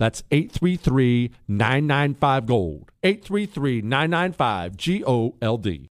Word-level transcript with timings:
That's 0.00 0.24
833 0.30 1.30
995 1.46 2.46
Gold. 2.46 2.90
833 3.02 3.82
995 3.82 4.76
G 4.78 5.04
O 5.06 5.34
L 5.42 5.58
D. 5.58 5.90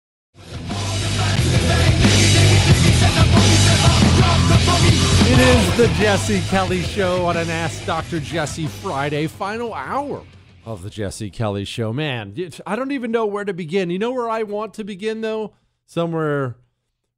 It 5.24 5.40
is 5.40 5.78
the 5.78 5.88
Jesse 6.00 6.42
Kelly 6.50 6.82
Show 6.82 7.28
on 7.28 7.38
an 7.38 7.52
Ask 7.52 7.86
Dr. 7.86 8.20
Jesse 8.20 8.66
Friday, 8.66 9.28
final 9.28 9.72
hour 9.72 10.24
of 10.66 10.82
the 10.82 10.90
Jesse 10.90 11.30
Kelly 11.30 11.64
Show. 11.64 11.94
Man, 11.94 12.34
I 12.66 12.76
don't 12.76 12.92
even 12.92 13.12
know 13.12 13.28
where 13.28 13.46
to 13.46 13.54
begin. 13.54 13.92
You 13.92 14.00
know 14.00 14.12
where 14.12 14.32
I 14.32 14.42
want 14.42 14.74
to 14.76 14.84
begin, 14.84 15.22
though? 15.22 15.54
Somewhere 15.86 16.56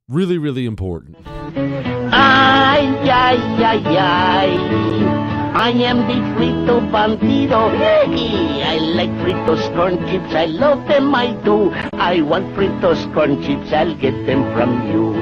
really, 0.06 0.36
really 0.36 0.66
important. 0.66 1.16
I 5.56 5.70
am 5.70 5.98
the 6.08 6.18
frito 6.34 6.80
bandito. 6.90 7.70
I 7.80 8.76
like 8.98 9.10
fritos 9.22 9.62
corn 9.76 9.98
chips. 10.08 10.34
I 10.34 10.46
love 10.46 10.86
them, 10.88 11.14
I 11.14 11.32
do. 11.44 11.70
I 11.92 12.22
want 12.22 12.46
fritos 12.56 13.00
corn 13.14 13.40
chips. 13.40 13.72
I'll 13.72 13.94
get 13.94 14.26
them 14.26 14.42
from 14.52 14.90
you. 14.90 15.14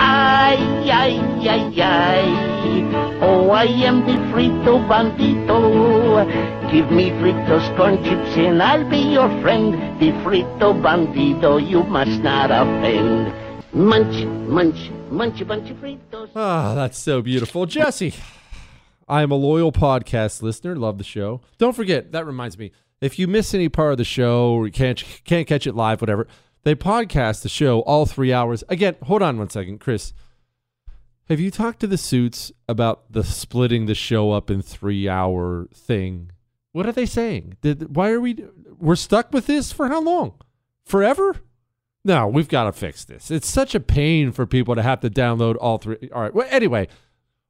Ay, 0.00 0.58
ay, 0.90 1.20
ay, 1.48 1.80
ay. 1.80 3.18
Oh, 3.22 3.50
I 3.50 3.66
am 3.86 4.04
the 4.04 4.14
frito 4.32 4.84
bandito. 4.88 5.62
Give 6.72 6.90
me 6.90 7.10
fritos 7.10 7.76
corn 7.76 8.02
chips 8.02 8.36
and 8.36 8.60
I'll 8.60 8.88
be 8.90 8.98
your 8.98 9.28
friend. 9.42 9.74
The 10.00 10.10
frito 10.24 10.74
Bandito, 10.82 11.56
you 11.64 11.84
must 11.84 12.20
not 12.22 12.50
offend. 12.50 13.32
Munch, 13.72 14.26
munch, 14.48 14.90
munch 15.08 15.46
bunch 15.46 15.70
of 15.70 15.76
fritos. 15.76 16.30
Ah, 16.34 16.74
that's 16.74 16.98
so 16.98 17.22
beautiful. 17.22 17.64
Jesse. 17.64 18.12
I 19.08 19.22
am 19.22 19.30
a 19.30 19.36
loyal 19.36 19.72
podcast 19.72 20.42
listener. 20.42 20.76
Love 20.76 20.98
the 20.98 21.04
show. 21.04 21.40
Don't 21.56 21.74
forget, 21.74 22.12
that 22.12 22.26
reminds 22.26 22.58
me, 22.58 22.72
if 23.00 23.18
you 23.18 23.26
miss 23.26 23.54
any 23.54 23.68
part 23.68 23.92
of 23.92 23.98
the 23.98 24.04
show 24.04 24.52
or 24.52 24.66
you 24.66 24.72
can't 24.72 25.02
can't 25.24 25.46
catch 25.46 25.66
it 25.66 25.74
live, 25.74 26.00
whatever, 26.00 26.26
they 26.64 26.74
podcast 26.74 27.42
the 27.42 27.48
show 27.48 27.80
all 27.80 28.06
three 28.06 28.32
hours. 28.32 28.64
Again, 28.68 28.96
hold 29.04 29.22
on 29.22 29.38
one 29.38 29.50
second, 29.50 29.78
Chris. 29.78 30.12
Have 31.28 31.40
you 31.40 31.50
talked 31.50 31.80
to 31.80 31.86
the 31.86 31.98
suits 31.98 32.50
about 32.68 33.12
the 33.12 33.22
splitting 33.22 33.86
the 33.86 33.94
show 33.94 34.32
up 34.32 34.50
in 34.50 34.62
three 34.62 35.08
hour 35.08 35.68
thing? 35.74 36.32
What 36.72 36.86
are 36.86 36.92
they 36.92 37.06
saying? 37.06 37.56
Did, 37.60 37.94
why 37.94 38.10
are 38.10 38.20
we 38.20 38.44
we're 38.78 38.96
stuck 38.96 39.32
with 39.32 39.46
this 39.46 39.72
for 39.72 39.88
how 39.88 40.00
long? 40.00 40.34
Forever? 40.84 41.36
No, 42.04 42.26
we've 42.26 42.48
got 42.48 42.64
to 42.64 42.72
fix 42.72 43.04
this. 43.04 43.30
It's 43.30 43.48
such 43.48 43.74
a 43.74 43.80
pain 43.80 44.32
for 44.32 44.46
people 44.46 44.74
to 44.74 44.82
have 44.82 45.00
to 45.00 45.10
download 45.10 45.56
all 45.60 45.78
three. 45.78 46.08
All 46.12 46.22
right. 46.22 46.34
Well, 46.34 46.46
anyway, 46.50 46.88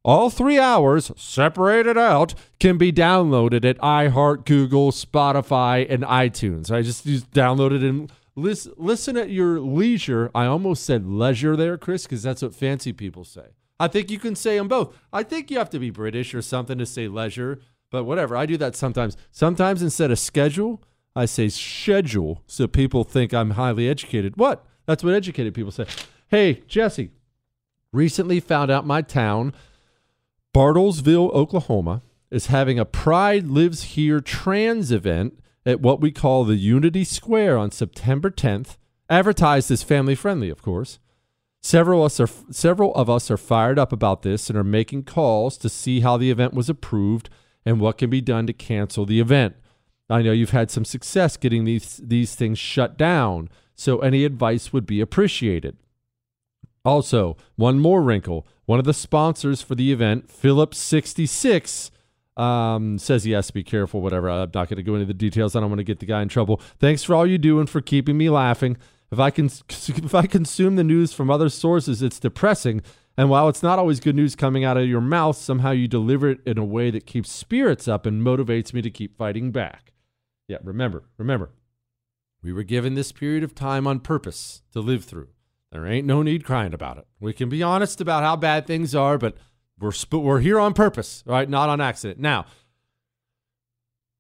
all 0.09 0.31
three 0.31 0.59
hours, 0.59 1.13
separated 1.17 1.99
out, 1.99 2.33
can 2.59 2.79
be 2.79 2.91
downloaded 2.91 3.63
at 3.67 3.77
iHeart, 3.81 4.47
Google, 4.47 4.91
Spotify, 4.91 5.87
and 5.87 6.03
iTunes. 6.03 6.71
I 6.71 6.81
just, 6.81 7.05
download 7.33 7.73
it 7.73 7.83
and 7.83 8.11
listen, 8.35 8.73
listen 8.79 9.19
at 9.19 9.29
your 9.29 9.61
leisure. 9.61 10.31
I 10.35 10.47
almost 10.47 10.87
said 10.87 11.07
leisure 11.07 11.57
there, 11.57 11.77
Chris, 11.77 12.05
because 12.05 12.23
that's 12.23 12.41
what 12.41 12.55
fancy 12.55 12.95
people 12.95 13.23
say. 13.23 13.49
I 13.79 13.89
think 13.89 14.11
you 14.11 14.19
can 14.19 14.35
say 14.35 14.57
them 14.57 14.67
both. 14.67 14.97
I 15.13 15.25
think 15.25 15.51
you 15.51 15.59
have 15.59 15.69
to 15.71 15.79
be 15.79 15.91
British 15.91 16.35
or 16.35 16.41
something 16.41 16.79
to 16.79 16.87
say 16.87 17.07
leisure, 17.07 17.61
but 17.91 18.05
whatever. 18.05 18.35
I 18.35 18.47
do 18.47 18.57
that 18.57 18.75
sometimes. 18.75 19.15
Sometimes 19.31 19.83
instead 19.83 20.11
of 20.11 20.19
schedule, 20.19 20.83
I 21.15 21.27
say 21.27 21.51
schedule 21.51 22.43
so 22.47 22.67
people 22.67 23.05
think 23.05 23.35
I'm 23.35 23.51
highly 23.51 23.91
educated. 23.91 24.39
What? 24.39 24.65
That's 24.87 25.05
what 25.05 25.13
educated 25.13 25.53
people 25.53 25.71
say. 25.71 25.85
Hey, 26.29 26.63
Jesse, 26.67 27.11
recently 27.93 28.41
found 28.41 28.71
out 28.71 28.87
my 28.87 29.03
town 29.03 29.53
Bartlesville, 30.59 31.33
Oklahoma, 31.35 32.03
is 32.33 32.47
having 32.47 32.81
a 32.81 32.85
Pride 32.85 33.47
Lives 33.47 33.95
Here 33.95 34.21
trans 34.21 34.91
event 34.91 35.39
at 35.65 35.81
what 35.81 36.01
we 36.01 36.11
call 36.11 36.43
the 36.43 36.57
Unity 36.57 37.05
Square 37.05 37.57
on 37.59 37.71
September 37.71 38.29
10th. 38.29 38.77
Advertised 39.09 39.71
as 39.71 39.85
family 39.85 40.17
friendly, 40.17 40.51
of 40.51 40.61
course. 40.61 40.99
Several 41.63 42.01
of, 42.01 42.07
us 42.07 42.19
are, 42.19 42.27
several 42.51 42.93
of 42.97 43.09
us 43.09 43.31
are 43.31 43.37
fired 43.37 43.79
up 43.79 43.93
about 43.93 44.23
this 44.23 44.51
and 44.51 44.59
are 44.59 44.65
making 44.65 45.05
calls 45.05 45.57
to 45.59 45.69
see 45.69 46.01
how 46.01 46.17
the 46.17 46.33
event 46.33 46.55
was 46.55 46.69
approved 46.69 47.31
and 47.65 47.79
what 47.79 47.97
can 47.97 48.11
be 48.11 48.21
done 48.21 48.49
to 48.49 48.53
cancel 48.53 49.07
the 49.07 49.21
event. 49.21 49.55
I 50.11 50.23
know 50.23 50.33
you've 50.33 50.51
had 50.51 50.73
some 50.73 50.85
success 50.85 51.37
getting 51.37 51.67
these 51.67 52.01
these 52.03 52.35
things 52.35 52.59
shut 52.59 52.99
down, 52.99 53.49
so 53.77 54.01
any 54.01 54.25
advice 54.25 54.73
would 54.73 54.87
be 54.87 55.01
appreciated. 55.01 55.77
Also, 56.89 57.37
one 57.57 57.79
more 57.79 58.01
wrinkle. 58.03 58.47
One 58.65 58.79
of 58.79 58.87
the 58.87 58.95
sponsors 58.95 59.61
for 59.61 59.75
the 59.75 59.93
event, 59.93 60.31
Phillips 60.31 60.79
66, 60.79 61.91
um, 62.39 62.97
says 62.97 63.25
he 63.25 63.33
has 63.33 63.49
to 63.49 63.53
be 63.53 63.63
careful, 63.63 64.01
whatever. 64.01 64.31
I'm 64.31 64.51
not 64.55 64.71
going 64.71 64.79
to 64.79 64.83
go 64.83 64.95
into 64.95 65.05
the 65.05 65.13
details. 65.13 65.55
I 65.55 65.61
don't 65.61 65.69
want 65.69 65.81
to 65.81 65.85
get 65.85 65.99
the 65.99 66.07
guy 66.07 66.23
in 66.23 66.31
trouble. 66.31 66.63
Thanks 66.79 67.05
for 67.05 67.15
all 67.15 67.27
you 67.27 67.37
do 67.37 67.61
and 67.61 67.69
for 67.69 67.83
keeping 67.83 68.17
me 68.17 68.31
laughing. 68.31 68.79
If 69.13 69.19
I 69.19 69.29
can, 69.29 69.51
if 69.69 70.15
I 70.15 70.27
consume 70.27 70.77
the 70.77 70.85
news 70.85 71.13
from 71.13 71.31
other 71.31 71.51
sources, 71.51 72.01
it's 72.01 72.19
depressing. 72.19 72.81
And 73.19 73.29
while 73.29 73.51
it's 73.51 73.63
not 73.63 73.79
always 73.79 74.01
good 74.01 74.17
news 74.17 74.35
coming 74.35 74.65
out 74.65 74.79
of 74.79 74.89
your 74.89 75.03
mouth, 75.03 75.37
somehow 75.37 75.73
you 75.73 75.89
deliver 75.89 76.31
it 76.31 76.41
in 76.47 76.57
a 76.57 76.65
way 76.65 76.91
that 76.91 77.05
keeps 77.05 77.31
spirits 77.31 77.87
up 77.87 78.07
and 78.07 78.23
motivates 78.23 78.73
me 78.73 78.81
to 78.81 78.91
keep 78.91 79.19
fighting 79.19 79.53
back. 79.53 79.93
Yeah, 80.47 80.59
remember, 80.65 81.05
remember, 81.19 81.51
we 82.43 82.51
were 82.51 82.63
given 82.63 82.95
this 82.95 83.13
period 83.13 83.45
of 83.45 83.55
time 83.55 83.87
on 83.87 84.01
purpose 84.01 84.63
to 84.73 84.81
live 84.81 85.05
through. 85.05 85.29
There 85.71 85.87
ain't 85.87 86.07
no 86.07 86.23
need 86.23 86.45
crying 86.45 86.73
about 86.73 86.99
it. 86.99 87.07
We 87.21 87.33
can 87.33 87.49
be 87.49 87.63
honest 87.63 88.01
about 88.01 88.23
how 88.23 88.37
bad 88.37 88.67
things 88.67 88.95
are, 88.95 89.19
but 89.19 89.37
we're 89.79 89.93
sp- 89.93 90.25
we're 90.25 90.41
here 90.41 90.59
on 90.59 90.73
purpose, 90.73 91.23
right? 91.27 91.49
Not 91.49 91.69
on 91.69 91.81
accident. 91.81 92.19
Now, 92.19 92.47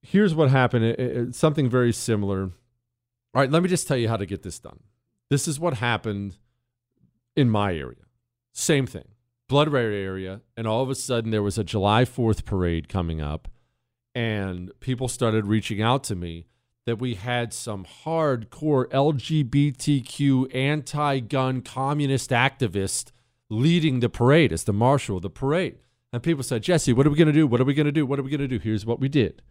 here's 0.03 0.35
what 0.35 0.51
happened. 0.51 0.85
It, 0.85 1.01
it, 1.01 1.35
something 1.35 1.69
very 1.69 1.93
similar. 1.93 2.43
All 2.43 3.43
right, 3.43 3.51
let 3.51 3.63
me 3.63 3.69
just 3.69 3.89
tell 3.89 3.97
you 3.97 4.09
how 4.09 4.17
to 4.17 4.27
get 4.27 4.43
this 4.43 4.59
done. 4.59 4.81
This 5.31 5.49
is 5.49 5.59
what 5.59 5.75
happened 5.75 6.37
in 7.37 7.49
my 7.51 7.75
area. 7.75 8.05
Same 8.53 8.87
thing, 8.87 9.09
Blood 9.49 9.71
Red 9.71 9.93
area, 9.93 10.41
and 10.57 10.67
all 10.67 10.83
of 10.83 10.91
a 10.91 10.95
sudden 10.95 11.31
there 11.31 11.43
was 11.43 11.59
a 11.59 11.65
July 11.65 12.05
4th 12.05 12.45
parade 12.45 12.89
coming 12.89 13.21
up, 13.21 13.49
and 14.15 14.71
people 14.81 15.09
started 15.09 15.47
reaching 15.47 15.81
out 15.81 16.03
to 16.05 16.17
me 16.17 16.47
that 16.89 16.99
we 16.99 17.15
had 17.15 17.53
some 17.53 17.85
hardcore 18.05 18.87
LGBTQ 18.87 20.55
anti 20.55 21.21
gun 21.21 21.61
communist 21.61 22.31
activist 22.31 23.13
leading 23.51 24.01
the 24.01 24.09
parade 24.09 24.53
as 24.53 24.65
the 24.65 24.73
marshal 24.73 25.17
of 25.19 25.23
the 25.23 25.29
parade. 25.29 25.77
And 26.15 26.23
people 26.23 26.43
said, 26.43 26.63
Jesse, 26.63 26.95
what 26.95 27.07
are 27.07 27.11
we 27.11 27.17
going 27.17 27.27
to 27.27 27.33
do? 27.33 27.47
What 27.47 27.61
are 27.61 27.65
we 27.65 27.75
going 27.75 27.85
to 27.85 27.93
do? 27.93 28.07
What 28.07 28.19
are 28.19 28.23
we 28.23 28.31
going 28.31 28.41
to 28.41 28.49
do? 28.49 28.59
Here's 28.59 28.87
what 28.87 29.01
we 29.01 29.09
did. 29.11 29.43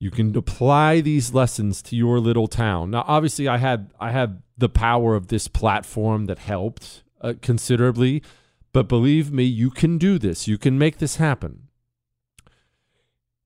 You 0.00 0.10
can 0.10 0.36
apply 0.36 1.00
these 1.00 1.32
lessons 1.32 1.80
to 1.82 1.96
your 1.96 2.18
little 2.18 2.48
town. 2.48 2.90
Now, 2.90 3.04
obviously, 3.06 3.46
I 3.46 3.58
had 3.58 3.92
I 4.00 4.10
had 4.10 4.42
the 4.58 4.68
power 4.68 5.14
of 5.14 5.28
this 5.28 5.46
platform 5.46 6.24
that 6.24 6.40
helped 6.40 7.04
uh, 7.20 7.34
considerably, 7.40 8.22
but 8.72 8.88
believe 8.88 9.30
me, 9.32 9.44
you 9.44 9.70
can 9.70 9.96
do 9.96 10.18
this. 10.18 10.48
You 10.48 10.58
can 10.58 10.76
make 10.76 10.98
this 10.98 11.16
happen. 11.16 11.68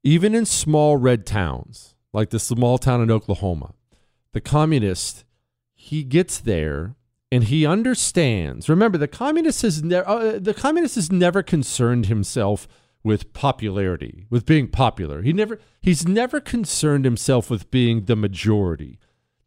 Even 0.02 0.34
in 0.34 0.46
small 0.46 0.96
red 0.96 1.26
towns, 1.26 1.94
like 2.12 2.30
the 2.30 2.38
small 2.38 2.78
town 2.78 3.00
in 3.00 3.10
Oklahoma, 3.10 3.74
the 4.32 4.40
communist, 4.40 5.24
he 5.74 6.02
gets 6.02 6.38
there 6.38 6.96
and 7.32 7.44
he 7.44 7.64
understands. 7.64 8.68
Remember, 8.68 8.98
the 8.98 9.08
communist 9.08 9.62
has 9.62 9.82
never 9.82 10.08
uh, 10.08 10.38
the 10.38 10.54
communist 10.54 10.96
has 10.96 11.12
never 11.12 11.42
concerned 11.42 12.06
himself 12.06 12.66
with 13.02 13.32
popularity, 13.32 14.26
with 14.28 14.44
being 14.44 14.68
popular. 14.68 15.22
He 15.22 15.32
never 15.32 15.58
he's 15.80 16.06
never 16.06 16.40
concerned 16.40 17.04
himself 17.04 17.50
with 17.50 17.70
being 17.70 18.04
the 18.04 18.16
majority. 18.16 18.98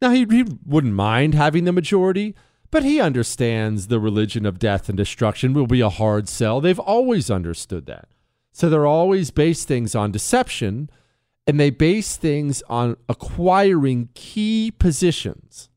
Now 0.01 0.11
he, 0.11 0.25
he 0.29 0.45
wouldn't 0.65 0.93
mind 0.93 1.33
having 1.33 1.63
the 1.65 1.71
majority, 1.71 2.35
but 2.71 2.83
he 2.83 2.99
understands 2.99 3.87
the 3.87 3.99
religion 3.99 4.45
of 4.45 4.59
death 4.59 4.89
and 4.89 4.97
destruction 4.97 5.53
will 5.53 5.67
be 5.67 5.81
a 5.81 5.89
hard 5.89 6.27
sell. 6.27 6.59
They've 6.59 6.79
always 6.79 7.29
understood 7.29 7.85
that. 7.85 8.07
So 8.51 8.69
they're 8.69 8.85
always 8.85 9.31
base 9.31 9.65
things 9.65 9.95
on 9.95 10.11
deception 10.11 10.89
and 11.45 11.59
they 11.59 11.69
base 11.69 12.15
things 12.15 12.63
on 12.69 12.97
acquiring 13.09 14.09
key 14.13 14.71
positions. 14.71 15.69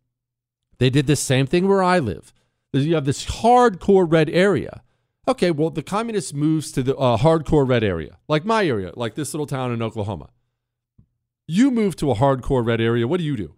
They 0.79 0.91
did 0.91 1.07
the 1.07 1.17
same 1.17 1.47
thing 1.47 1.67
where 1.67 1.83
I 1.83 1.99
live. 1.99 2.33
You 2.73 2.95
have 2.95 3.07
this 3.07 3.25
hardcore 3.27 4.07
red 4.09 4.29
area. 4.29 4.83
Okay, 5.29 5.51
well, 5.51 5.71
the 5.71 5.83
communist 5.83 6.35
moves 6.35 6.71
to 6.73 6.83
the 6.83 6.97
uh, 6.97 7.17
hardcore 7.17 7.69
red 7.69 7.83
area, 7.83 8.19
like 8.29 8.45
my 8.45 8.65
area, 8.65 8.93
like 8.95 9.15
this 9.15 9.35
little 9.35 9.47
town 9.47 9.73
in 9.73 9.83
Oklahoma. 9.83 10.29
You 11.49 11.71
move 11.71 11.97
to 11.97 12.11
a 12.11 12.15
hardcore 12.15 12.65
red 12.65 12.81
area, 12.81 13.09
what 13.09 13.19
do 13.19 13.25
you 13.25 13.37
do? 13.37 13.55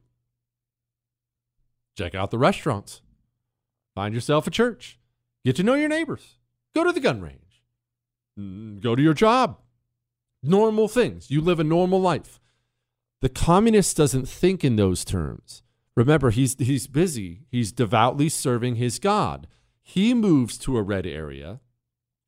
Check 1.96 2.14
out 2.14 2.30
the 2.30 2.38
restaurants, 2.38 3.02
find 3.94 4.14
yourself 4.14 4.46
a 4.46 4.50
church, 4.50 4.98
get 5.44 5.56
to 5.56 5.62
know 5.62 5.74
your 5.74 5.88
neighbors, 5.88 6.36
go 6.74 6.84
to 6.84 6.92
the 6.92 7.00
gun 7.00 7.20
range, 7.20 7.62
mm, 8.38 8.80
go 8.80 8.94
to 8.94 9.02
your 9.02 9.14
job. 9.14 9.58
Normal 10.42 10.88
things. 10.88 11.30
You 11.30 11.40
live 11.40 11.60
a 11.60 11.64
normal 11.64 12.00
life. 12.00 12.40
The 13.20 13.28
communist 13.28 13.96
doesn't 13.96 14.28
think 14.28 14.64
in 14.64 14.76
those 14.76 15.04
terms. 15.04 15.62
Remember, 15.96 16.30
he's 16.30 16.54
he's 16.58 16.86
busy. 16.86 17.46
He's 17.50 17.72
devoutly 17.72 18.28
serving 18.28 18.76
his 18.76 18.98
God. 18.98 19.48
He 19.82 20.14
moves 20.14 20.56
to 20.58 20.76
a 20.76 20.82
red 20.82 21.06
area 21.06 21.60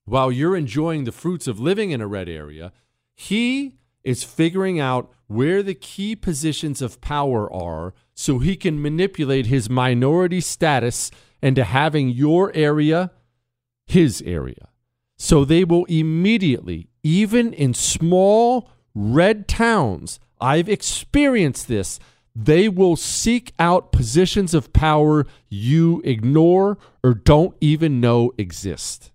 while 0.05 0.33
you're 0.33 0.57
enjoying 0.57 1.05
the 1.05 1.13
fruits 1.13 1.47
of 1.47 1.61
living 1.61 1.93
in 1.93 2.01
a 2.01 2.07
red 2.09 2.29
area. 2.29 2.73
He 3.15 3.77
is 4.03 4.25
figuring 4.25 4.81
out 4.81 5.13
where 5.29 5.63
the 5.63 5.75
key 5.75 6.17
positions 6.17 6.83
of 6.83 7.01
power 7.01 7.53
are 7.53 7.95
so 8.15 8.39
he 8.39 8.57
can 8.57 8.83
manipulate 8.83 9.47
his 9.47 9.71
minority 9.71 10.41
status 10.41 11.11
into 11.41 11.63
having 11.63 12.09
your 12.09 12.51
area 12.55 13.13
his 13.87 14.23
area. 14.23 14.69
So 15.17 15.45
they 15.45 15.65
will 15.65 15.85
immediately, 15.85 16.90
even 17.03 17.53
in 17.53 17.75
small 17.75 18.71
red 18.95 19.49
towns, 19.49 20.21
I've 20.41 20.69
experienced 20.69 21.69
this 21.69 21.99
they 22.35 22.69
will 22.69 22.97
seek 22.97 23.53
out 23.59 23.93
positions 23.93 24.55
of 24.55 24.73
power 24.73 25.27
you 25.49 26.01
ignore 26.05 26.79
or 27.03 27.15
don't 27.15 27.57
even 27.61 28.01
know 28.01 28.33
exist. 28.39 29.11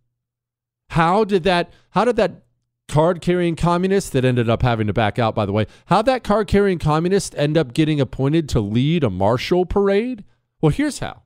How 0.89 1.23
did 1.23 1.43
that 1.43 1.71
how 1.91 2.05
did 2.05 2.17
that 2.17 2.43
card 2.87 3.21
carrying 3.21 3.55
communist 3.55 4.13
that 4.13 4.25
ended 4.25 4.49
up 4.49 4.61
having 4.61 4.87
to 4.87 4.93
back 4.93 5.17
out 5.17 5.33
by 5.33 5.45
the 5.45 5.53
way, 5.53 5.65
how 5.87 6.01
that 6.01 6.23
card 6.23 6.47
carrying 6.47 6.77
communist 6.77 7.33
end 7.35 7.57
up 7.57 7.73
getting 7.73 7.99
appointed 7.99 8.47
to 8.49 8.59
lead 8.59 9.03
a 9.03 9.09
marshal 9.09 9.65
parade? 9.65 10.23
Well, 10.61 10.71
here's 10.71 10.99
how. 10.99 11.23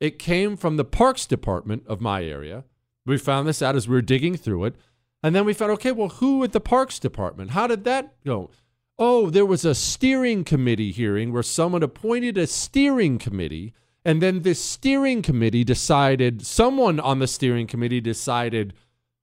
It 0.00 0.18
came 0.18 0.56
from 0.56 0.76
the 0.76 0.84
parks 0.84 1.26
department 1.26 1.84
of 1.86 2.00
my 2.00 2.24
area. 2.24 2.64
We 3.04 3.18
found 3.18 3.46
this 3.46 3.62
out 3.62 3.76
as 3.76 3.88
we 3.88 3.94
were 3.94 4.02
digging 4.02 4.36
through 4.36 4.64
it. 4.64 4.76
And 5.22 5.34
then 5.34 5.44
we 5.44 5.54
found, 5.54 5.70
okay, 5.72 5.92
well, 5.92 6.08
who 6.08 6.42
at 6.42 6.52
the 6.52 6.60
parks 6.60 6.98
department? 6.98 7.52
How 7.52 7.66
did 7.66 7.84
that 7.84 8.14
go? 8.24 8.50
oh, 8.98 9.30
there 9.30 9.46
was 9.46 9.64
a 9.64 9.74
steering 9.74 10.44
committee 10.44 10.92
hearing 10.92 11.32
where 11.32 11.42
someone 11.42 11.82
appointed 11.82 12.38
a 12.38 12.46
steering 12.46 13.18
committee, 13.18 13.74
and 14.04 14.22
then 14.22 14.42
this 14.42 14.60
steering 14.60 15.22
committee 15.22 15.64
decided, 15.64 16.46
someone 16.46 17.00
on 17.00 17.18
the 17.18 17.26
steering 17.26 17.66
committee 17.66 18.00
decided, 18.00 18.72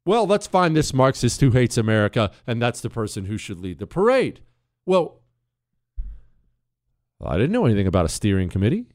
well, 0.05 0.27
let's 0.27 0.47
find 0.47 0.75
this 0.75 0.93
Marxist 0.93 1.39
who 1.39 1.51
hates 1.51 1.77
America, 1.77 2.29
and 2.45 2.61
that's 2.61 2.81
the 2.81 2.89
person 2.89 3.25
who 3.25 3.37
should 3.37 3.59
lead 3.59 3.79
the 3.79 3.87
parade. 3.87 4.41
Well, 4.85 5.21
I 7.23 7.37
didn't 7.37 7.51
know 7.51 7.65
anything 7.65 7.87
about 7.87 8.05
a 8.05 8.09
steering 8.09 8.49
committee. 8.49 8.87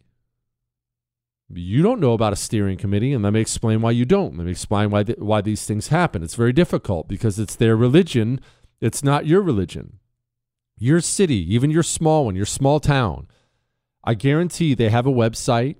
You 1.54 1.82
don't 1.82 2.00
know 2.00 2.12
about 2.12 2.32
a 2.32 2.36
steering 2.36 2.76
committee, 2.76 3.12
and 3.12 3.22
let 3.22 3.32
me 3.32 3.40
explain 3.40 3.80
why 3.80 3.92
you 3.92 4.04
don't. 4.04 4.36
Let 4.36 4.44
me 4.46 4.50
explain 4.50 4.90
why 4.90 5.04
th- 5.04 5.18
why 5.18 5.40
these 5.40 5.66
things 5.66 5.88
happen. 5.88 6.22
It's 6.22 6.34
very 6.34 6.52
difficult 6.52 7.08
because 7.08 7.38
it's 7.38 7.54
their 7.54 7.76
religion. 7.76 8.40
It's 8.80 9.04
not 9.04 9.26
your 9.26 9.40
religion 9.40 10.00
your 10.78 11.00
city, 11.00 11.54
even 11.54 11.70
your 11.70 11.82
small 11.82 12.26
one, 12.26 12.36
your 12.36 12.46
small 12.46 12.80
town, 12.80 13.28
I 14.02 14.14
guarantee 14.14 14.74
they 14.74 14.90
have 14.90 15.06
a 15.06 15.12
website, 15.12 15.76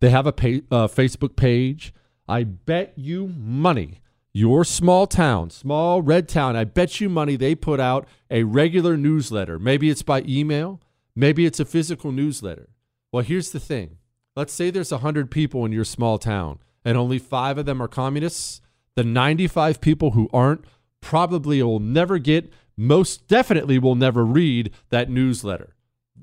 they 0.00 0.10
have 0.10 0.26
a 0.26 0.30
uh, 0.30 0.88
Facebook 0.88 1.36
page. 1.36 1.94
I 2.28 2.44
bet 2.44 2.92
you 2.96 3.28
money, 3.28 4.00
your 4.32 4.64
small 4.64 5.06
town, 5.06 5.50
small 5.50 6.02
red 6.02 6.28
town, 6.28 6.56
I 6.56 6.64
bet 6.64 7.00
you 7.00 7.08
money 7.08 7.36
they 7.36 7.54
put 7.54 7.80
out 7.80 8.06
a 8.30 8.42
regular 8.44 8.96
newsletter. 8.96 9.58
Maybe 9.58 9.90
it's 9.90 10.02
by 10.02 10.22
email, 10.22 10.80
maybe 11.14 11.46
it's 11.46 11.60
a 11.60 11.64
physical 11.64 12.12
newsletter. 12.12 12.68
Well, 13.12 13.24
here's 13.24 13.50
the 13.50 13.60
thing 13.60 13.98
let's 14.36 14.52
say 14.52 14.70
there's 14.70 14.92
100 14.92 15.30
people 15.30 15.64
in 15.64 15.72
your 15.72 15.84
small 15.84 16.18
town 16.18 16.58
and 16.84 16.96
only 16.96 17.18
five 17.18 17.58
of 17.58 17.66
them 17.66 17.82
are 17.82 17.88
communists. 17.88 18.60
The 18.96 19.04
95 19.04 19.80
people 19.80 20.12
who 20.12 20.28
aren't 20.32 20.64
probably 21.00 21.62
will 21.62 21.80
never 21.80 22.18
get 22.18 22.52
most 22.76 23.26
definitely 23.28 23.78
will 23.78 23.94
never 23.94 24.24
read 24.24 24.72
that 24.90 25.10
newsletter. 25.10 25.74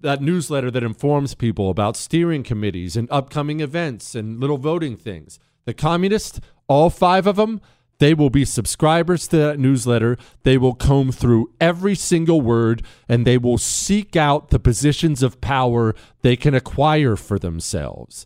That 0.01 0.21
newsletter 0.21 0.71
that 0.71 0.83
informs 0.83 1.35
people 1.35 1.69
about 1.69 1.97
steering 1.97 2.43
committees 2.43 2.95
and 2.95 3.07
upcoming 3.11 3.59
events 3.59 4.15
and 4.15 4.39
little 4.39 4.57
voting 4.57 4.95
things. 4.95 5.39
The 5.65 5.73
communists, 5.73 6.39
all 6.67 6.89
five 6.89 7.27
of 7.27 7.35
them, 7.35 7.61
they 8.00 8.13
will 8.13 8.29
be 8.29 8.46
subscribers 8.46 9.27
to 9.27 9.38
that 9.38 9.60
newsletter. 9.60 10.18
They 10.44 10.58
will 10.58 10.74
comb 10.74 11.12
through 11.12 11.51
every 11.62 11.96
single 11.96 12.41
word 12.41 12.82
and 13.08 13.25
they 13.25 13.38
will 13.38 13.58
seek 13.58 14.15
out 14.15 14.50
the 14.50 14.60
positions 14.60 15.22
of 15.22 15.41
power 15.41 15.94
they 16.22 16.36
can 16.36 16.53
acquire 16.56 17.15
for 17.15 17.38
themselves. 17.38 18.25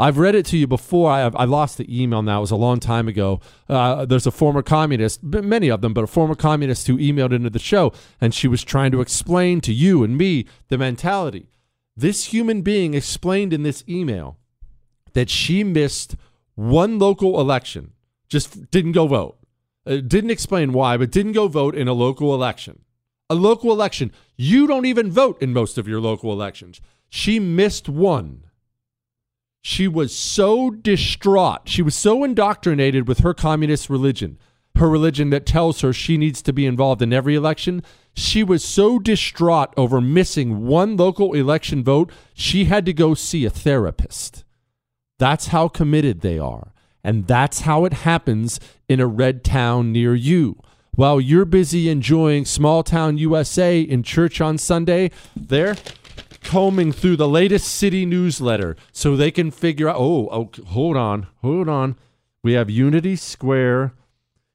I've 0.00 0.18
read 0.18 0.36
it 0.36 0.46
to 0.46 0.56
you 0.56 0.68
before. 0.68 1.10
I, 1.10 1.22
I 1.22 1.44
lost 1.44 1.76
the 1.76 2.02
email 2.02 2.22
now. 2.22 2.38
It 2.38 2.42
was 2.42 2.50
a 2.52 2.56
long 2.56 2.78
time 2.78 3.08
ago. 3.08 3.40
Uh, 3.68 4.04
there's 4.04 4.28
a 4.28 4.30
former 4.30 4.62
communist, 4.62 5.24
many 5.24 5.68
of 5.68 5.80
them, 5.80 5.92
but 5.92 6.04
a 6.04 6.06
former 6.06 6.36
communist 6.36 6.86
who 6.86 6.96
emailed 6.98 7.32
into 7.32 7.50
the 7.50 7.58
show, 7.58 7.92
and 8.20 8.32
she 8.32 8.46
was 8.46 8.62
trying 8.62 8.92
to 8.92 9.00
explain 9.00 9.60
to 9.62 9.72
you 9.72 10.04
and 10.04 10.16
me 10.16 10.46
the 10.68 10.78
mentality. 10.78 11.48
This 11.96 12.26
human 12.26 12.62
being 12.62 12.94
explained 12.94 13.52
in 13.52 13.64
this 13.64 13.82
email 13.88 14.38
that 15.14 15.28
she 15.28 15.64
missed 15.64 16.14
one 16.54 17.00
local 17.00 17.40
election, 17.40 17.92
just 18.28 18.70
didn't 18.70 18.92
go 18.92 19.06
vote. 19.06 19.38
Uh, 19.86 19.96
didn't 19.96 20.30
explain 20.30 20.72
why, 20.72 20.96
but 20.96 21.10
didn't 21.10 21.32
go 21.32 21.48
vote 21.48 21.74
in 21.74 21.88
a 21.88 21.92
local 21.92 22.34
election. 22.34 22.80
A 23.30 23.34
local 23.34 23.72
election. 23.72 24.12
You 24.36 24.66
don't 24.66 24.86
even 24.86 25.10
vote 25.10 25.40
in 25.42 25.52
most 25.52 25.78
of 25.78 25.88
your 25.88 26.00
local 26.00 26.32
elections. 26.32 26.80
She 27.08 27.38
missed 27.38 27.88
one 27.88 28.44
she 29.68 29.88
was 29.88 30.16
so 30.16 30.70
distraught. 30.70 31.68
She 31.68 31.82
was 31.82 31.94
so 31.94 32.24
indoctrinated 32.24 33.08
with 33.08 33.18
her 33.20 33.34
communist 33.34 33.90
religion, 33.90 34.38
her 34.76 34.88
religion 34.88 35.30
that 35.30 35.46
tells 35.46 35.80
her 35.80 35.92
she 35.92 36.16
needs 36.16 36.40
to 36.42 36.52
be 36.52 36.64
involved 36.64 37.02
in 37.02 37.12
every 37.12 37.34
election. 37.34 37.82
She 38.14 38.42
was 38.42 38.64
so 38.64 38.98
distraught 38.98 39.74
over 39.76 40.00
missing 40.00 40.66
one 40.66 40.96
local 40.96 41.34
election 41.34 41.84
vote, 41.84 42.10
she 42.34 42.64
had 42.66 42.86
to 42.86 42.92
go 42.92 43.14
see 43.14 43.44
a 43.44 43.50
therapist. 43.50 44.44
That's 45.18 45.48
how 45.48 45.68
committed 45.68 46.20
they 46.20 46.38
are. 46.38 46.72
And 47.02 47.26
that's 47.26 47.60
how 47.60 47.84
it 47.84 47.92
happens 47.92 48.58
in 48.88 49.00
a 49.00 49.06
red 49.06 49.44
town 49.44 49.92
near 49.92 50.14
you. 50.14 50.60
While 50.98 51.20
you're 51.20 51.44
busy 51.44 51.88
enjoying 51.88 52.44
small 52.44 52.82
town 52.82 53.18
USA 53.18 53.80
in 53.80 54.02
church 54.02 54.40
on 54.40 54.58
Sunday, 54.58 55.12
they're 55.36 55.76
combing 56.42 56.92
through 56.92 57.16
the 57.16 57.28
latest 57.28 57.68
city 57.68 58.04
newsletter 58.04 58.74
so 58.90 59.16
they 59.16 59.30
can 59.30 59.50
figure 59.50 59.88
out 59.88 59.96
oh, 59.96 60.28
oh 60.32 60.50
hold 60.66 60.96
on 60.96 61.28
hold 61.36 61.68
on. 61.68 61.96
We 62.42 62.54
have 62.54 62.70
unity 62.70 63.16
square. 63.16 63.92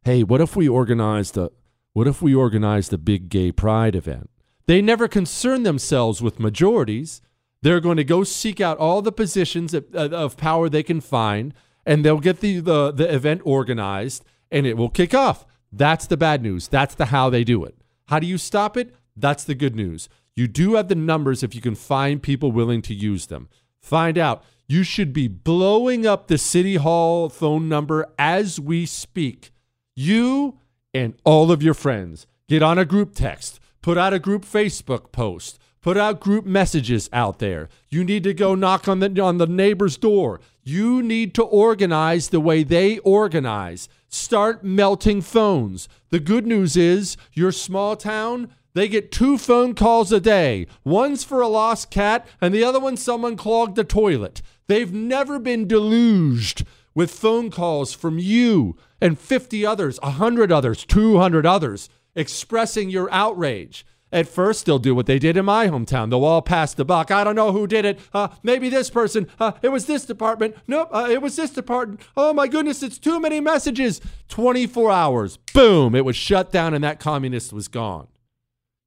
Hey 0.04 0.24
what 0.24 0.42
if 0.42 0.56
we 0.56 0.68
organized 0.68 1.38
a 1.38 1.50
what 1.94 2.08
if 2.08 2.22
we 2.22 2.36
organized 2.36 2.92
a 2.92 2.98
big 2.98 3.30
gay 3.30 3.52
pride 3.52 3.96
event? 3.96 4.30
They 4.66 4.82
never 4.82 5.08
concern 5.08 5.64
themselves 5.64 6.22
with 6.22 6.40
majorities. 6.40 7.22
They're 7.62 7.80
going 7.80 7.98
to 7.98 8.04
go 8.04 8.26
seek 8.26 8.60
out 8.60 8.78
all 8.80 9.02
the 9.02 9.12
positions 9.12 9.74
of, 9.74 9.94
of 9.96 10.36
power 10.36 10.68
they 10.68 10.84
can 10.84 11.00
find 11.00 11.54
and 11.86 12.04
they'll 12.04 12.20
get 12.20 12.40
the, 12.40 12.60
the 12.60 12.92
the 12.92 13.14
event 13.14 13.42
organized 13.44 14.24
and 14.52 14.66
it 14.66 14.78
will 14.78 14.90
kick 14.90 15.14
off 15.14 15.46
that's 15.72 16.08
the 16.08 16.18
bad 16.18 16.42
news 16.42 16.68
that's 16.68 16.96
the 16.96 17.06
how 17.06 17.30
they 17.30 17.44
do 17.44 17.64
it 17.64 17.76
how 18.08 18.20
do 18.20 18.28
you 18.28 18.38
stop 18.38 18.78
it 18.78 18.94
that's 19.16 19.44
the 19.44 19.56
good 19.56 19.76
news 19.76 20.10
you 20.36 20.48
do 20.48 20.76
have 20.76 20.88
the 20.88 20.96
numbers 20.96 21.44
if 21.44 21.54
you 21.54 21.62
can 21.62 21.76
find 21.76 22.22
people 22.22 22.52
willing 22.52 22.82
to 22.84 22.94
use 22.94 23.28
them. 23.28 23.50
Find 23.80 24.18
out. 24.18 24.44
You 24.68 24.84
should 24.84 25.14
be 25.14 25.28
blowing 25.28 26.08
up 26.08 26.28
the 26.28 26.38
City 26.38 26.76
Hall 26.76 27.30
phone 27.30 27.70
number 27.70 28.08
as 28.18 28.60
we 28.60 28.86
speak. 28.86 29.52
You 29.96 30.58
and 30.94 31.14
all 31.24 31.52
of 31.52 31.62
your 31.62 31.74
friends 31.74 32.26
get 32.48 32.64
on 32.64 32.80
a 32.80 32.86
group 32.86 33.14
text, 33.14 33.60
put 33.82 33.98
out 33.98 34.14
a 34.14 34.20
group 34.20 34.44
Facebook 34.44 35.12
post, 35.12 35.60
put 35.82 35.98
out 35.98 36.22
group 36.22 36.46
messages 36.46 37.10
out 37.14 37.40
there. 37.40 37.70
You 37.90 38.04
need 38.04 38.24
to 38.24 38.34
go 38.34 38.56
knock 38.56 38.88
on 38.88 39.00
the 39.00 39.22
on 39.22 39.38
the 39.38 39.48
neighbor's 39.48 39.98
door. 39.98 40.40
You 40.64 41.04
need 41.04 41.34
to 41.36 41.44
organize 41.44 42.30
the 42.30 42.40
way 42.40 42.64
they 42.64 43.00
organize. 43.00 43.90
Start 44.10 44.64
melting 44.64 45.22
phones. 45.22 45.90
The 46.10 46.20
good 46.20 46.48
news 46.48 46.78
is 46.78 47.18
your 47.34 47.52
small 47.52 47.96
town 47.96 48.50
they 48.74 48.88
get 48.88 49.12
two 49.12 49.38
phone 49.38 49.76
calls 49.76 50.12
a 50.12 50.20
day. 50.20 50.68
One's 50.84 51.24
for 51.24 51.42
a 51.42 51.48
lost 51.48 51.92
cat, 51.92 52.28
and 52.42 52.54
the 52.54 52.64
other 52.64 52.80
one 52.80 52.98
someone 52.98 53.36
clogged 53.36 53.76
the 53.76 53.84
toilet. 53.84 54.42
They've 54.68 54.92
never 54.92 55.38
been 55.38 55.68
deluged 55.68 56.66
with 56.96 57.12
phone 57.12 57.52
calls 57.52 57.94
from 57.94 58.18
you 58.18 58.76
and 59.00 59.20
50 59.20 59.66
others, 59.66 60.00
100 60.02 60.52
others, 60.52 60.86
200 60.86 61.46
others 61.46 61.90
expressing 62.16 62.90
your 62.90 63.12
outrage. 63.12 63.86
At 64.14 64.30
first, 64.30 64.66
they'll 64.66 64.80
do 64.80 64.96
what 64.96 65.06
they 65.06 65.20
did 65.20 65.36
in 65.36 65.44
my 65.44 65.68
hometown. 65.68 66.10
They'll 66.10 66.24
all 66.24 66.42
pass 66.42 66.74
the 66.74 66.86
buck. 66.86 67.12
I 67.12 67.26
don't 67.26 67.36
know 67.36 67.52
who 67.52 67.68
did 67.68 67.84
it. 67.84 68.00
Uh, 68.14 68.30
maybe 68.44 68.70
this 68.70 68.90
person. 68.90 69.28
Uh, 69.40 69.52
it 69.62 69.70
was 69.70 69.88
this 69.88 70.06
department. 70.06 70.56
Nope, 70.68 70.88
uh, 70.94 71.10
it 71.12 71.22
was 71.22 71.36
this 71.36 71.52
department. 71.52 72.00
Oh 72.16 72.32
my 72.32 72.48
goodness, 72.48 72.82
it's 72.82 72.98
too 72.98 73.20
many 73.20 73.42
messages. 73.42 74.00
24 74.30 74.92
hours. 74.92 75.38
Boom, 75.54 75.96
it 75.96 76.06
was 76.06 76.16
shut 76.16 76.52
down 76.52 76.74
and 76.74 76.84
that 76.86 77.02
communist 77.02 77.52
was 77.52 77.68
gone 77.68 78.08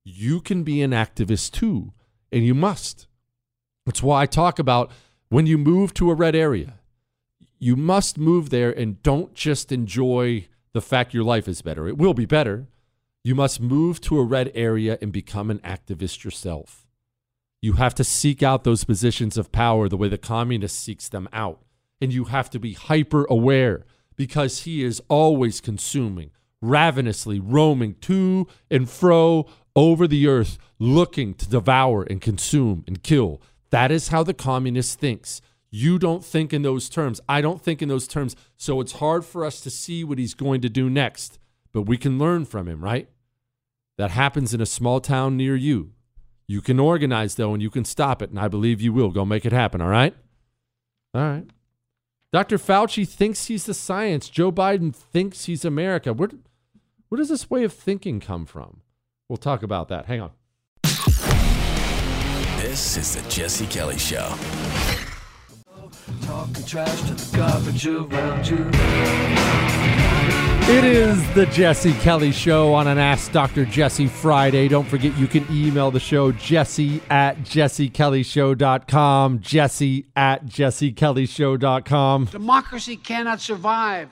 you 0.06 0.40
can 0.40 0.62
be 0.62 0.80
an 0.83 0.92
activist 0.92 1.50
too, 1.50 1.92
and 2.30 2.45
you 2.45 2.54
must. 2.54 3.09
That's 3.85 4.04
why 4.04 4.23
I 4.23 4.26
talk 4.26 4.61
about 4.61 4.92
when 5.28 5.47
you 5.47 5.59
move 5.59 5.92
to 5.95 6.11
a 6.11 6.14
red 6.14 6.37
area, 6.37 6.78
you 7.59 7.75
must 7.75 8.16
move 8.16 8.50
there 8.50 8.71
and 8.71 9.02
don't 9.02 9.35
just 9.35 9.73
enjoy 9.73 10.47
the 10.73 10.80
fact 10.80 11.12
your 11.12 11.25
life 11.25 11.49
is 11.49 11.61
better. 11.61 11.88
It 11.88 11.99
will 11.99 12.14
be 12.14 12.25
better. 12.25 12.68
You 13.26 13.35
must 13.35 13.61
move 13.61 14.00
to 14.02 14.21
a 14.21 14.25
red 14.25 14.52
area 14.54 14.99
and 15.02 15.11
become 15.11 15.50
an 15.50 15.59
activist 15.64 16.23
yourself. 16.23 16.87
You 17.61 17.73
have 17.73 17.92
to 17.97 18.04
seek 18.04 18.40
out 18.40 18.62
those 18.62 18.85
positions 18.85 19.37
of 19.37 19.50
power 19.50 19.88
the 19.88 19.97
way 19.97 20.09
the 20.09 20.16
communist 20.16 20.78
seeks 20.78 21.09
them 21.09 21.28
out. 21.33 21.61
And 22.00 22.12
you 22.12 22.26
have 22.26 22.50
to 22.50 22.61
be 22.61 22.75
hyper 22.75 23.26
aware 23.28 23.85
because 24.14 24.62
he 24.62 24.85
is 24.85 25.02
always 25.09 25.61
consuming, 25.61 26.30
ravenously 26.62 27.40
roaming 27.40 27.97
to 28.02 28.47
and 28.71 28.88
fro 28.88 29.47
over 29.75 30.06
the 30.06 30.28
earth 30.28 30.56
looking 30.78 31.35
to 31.35 31.50
devour 31.50 32.04
and 32.04 32.21
consume 32.21 32.85
and 32.87 33.02
kill. 33.02 33.42
That 33.71 33.90
is 33.90 34.06
how 34.06 34.23
the 34.23 34.35
communist 34.35 35.00
thinks. 35.00 35.42
You 35.68 35.99
don't 35.99 36.25
think 36.25 36.52
in 36.52 36.62
those 36.62 36.88
terms. 36.88 37.21
I 37.28 37.40
don't 37.40 37.61
think 37.61 37.83
in 37.83 37.88
those 37.88 38.06
terms. 38.06 38.37
So 38.56 38.80
it's 38.80 38.92
hard 38.92 39.25
for 39.25 39.45
us 39.45 39.61
to 39.62 39.68
see 39.71 40.04
what 40.04 40.18
he's 40.18 40.35
going 40.35 40.61
to 40.61 40.68
do 40.68 40.88
next, 40.88 41.40
but 41.73 41.83
we 41.83 41.97
can 41.97 42.21
learn 42.21 42.45
from 42.45 42.68
him, 42.68 42.85
right? 42.85 43.09
That 43.99 44.11
happens 44.11 44.53
in 44.53 44.61
a 44.61 44.67
small 44.67 45.00
town 45.00 45.37
near 45.37 45.57
you. 45.57 45.93
You 46.47 46.61
can 46.61 46.79
organize, 46.79 47.35
though, 47.35 47.55
and 47.55 47.62
you 47.62 47.71
can 47.71 47.85
stop 47.85 48.23
it, 48.23 48.31
and 48.31 48.38
I 48.38 48.49
believe 48.49 48.81
you 48.81 48.93
will. 48.93 49.11
Go 49.11 49.25
make 49.25 49.45
it 49.45 49.53
happen, 49.53 49.81
all 49.81 49.88
right? 49.88 50.15
All 51.15 51.23
right. 51.23 51.47
Dr. 52.33 52.59
Fauci 52.59 53.09
thinks 53.09 53.47
he's 53.47 53.65
the 53.65 53.75
science. 53.75 54.29
Joe 54.29 54.53
Biden 54.53 54.95
thinks 54.95 55.47
he's 55.47 55.65
America. 55.65 56.12
Where, 56.12 56.29
where 57.09 57.17
does 57.17 57.31
this 57.31 57.49
way 57.49 57.65
of 57.65 57.73
thinking 57.73 58.21
come 58.21 58.45
from? 58.45 58.83
We'll 59.29 59.38
talk 59.38 59.62
about 59.62 59.88
that. 59.88 60.07
Hang 60.07 60.21
on. 60.21 60.31
This 62.61 62.97
is 62.97 63.15
the 63.15 63.29
Jesse 63.29 63.67
Kelly 63.67 63.99
Show. 63.99 64.35
It 70.69 70.85
is 70.85 71.35
the 71.35 71.47
Jesse 71.47 71.93
Kelly 71.95 72.33
Show 72.33 72.75
on 72.75 72.89
an 72.89 72.99
Ask 72.99 73.31
Dr. 73.31 73.65
Jesse 73.65 74.09
Friday. 74.09 74.67
Don't 74.67 74.87
forget 74.87 75.17
you 75.17 75.29
can 75.29 75.47
email 75.51 75.91
the 75.91 76.01
show 76.01 76.33
jesse 76.33 77.01
at 77.09 77.39
jessekellyshow.com. 77.39 79.41
Jesse 79.41 80.07
at 80.17 80.47
jessekellyshow.com. 80.47 82.25
Democracy 82.25 82.97
cannot 82.97 83.41
survive 83.41 84.09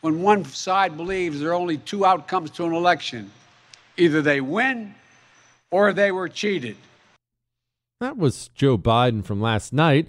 when 0.00 0.20
one 0.20 0.44
side 0.44 0.96
believes 0.96 1.40
there 1.40 1.50
are 1.50 1.54
only 1.54 1.78
two 1.78 2.04
outcomes 2.04 2.50
to 2.50 2.64
an 2.64 2.72
election 2.72 3.30
Either 3.98 4.22
they 4.22 4.40
win 4.40 4.94
or 5.72 5.92
they 5.92 6.12
were 6.12 6.28
cheated. 6.28 6.76
That 8.00 8.16
was 8.16 8.48
Joe 8.54 8.78
Biden 8.78 9.24
from 9.24 9.40
last 9.40 9.72
night. 9.72 10.08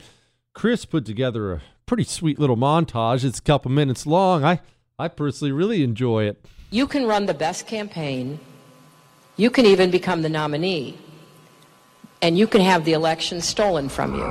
Chris 0.54 0.86
put 0.86 1.06
together 1.06 1.54
a 1.54 1.62
pretty 1.88 2.04
sweet 2.04 2.38
little 2.38 2.56
montage. 2.56 3.26
It's 3.26 3.40
a 3.40 3.42
couple 3.42 3.72
minutes 3.72 4.06
long. 4.06 4.46
I, 4.46 4.62
I 5.00 5.08
personally 5.08 5.54
really 5.54 5.82
enjoy 5.82 6.26
it. 6.26 6.44
You 6.72 6.86
can 6.86 7.06
run 7.08 7.26
the 7.26 7.34
best 7.34 7.66
campaign. 7.66 8.38
You 9.38 9.50
can 9.50 9.66
even 9.66 9.92
become 9.92 10.24
the 10.24 10.30
nominee. 10.30 10.98
And 12.22 12.38
you 12.38 12.48
can 12.48 12.60
have 12.60 12.84
the 12.84 12.92
election 12.92 13.40
stolen 13.40 13.88
from 13.88 14.14
you. 14.14 14.26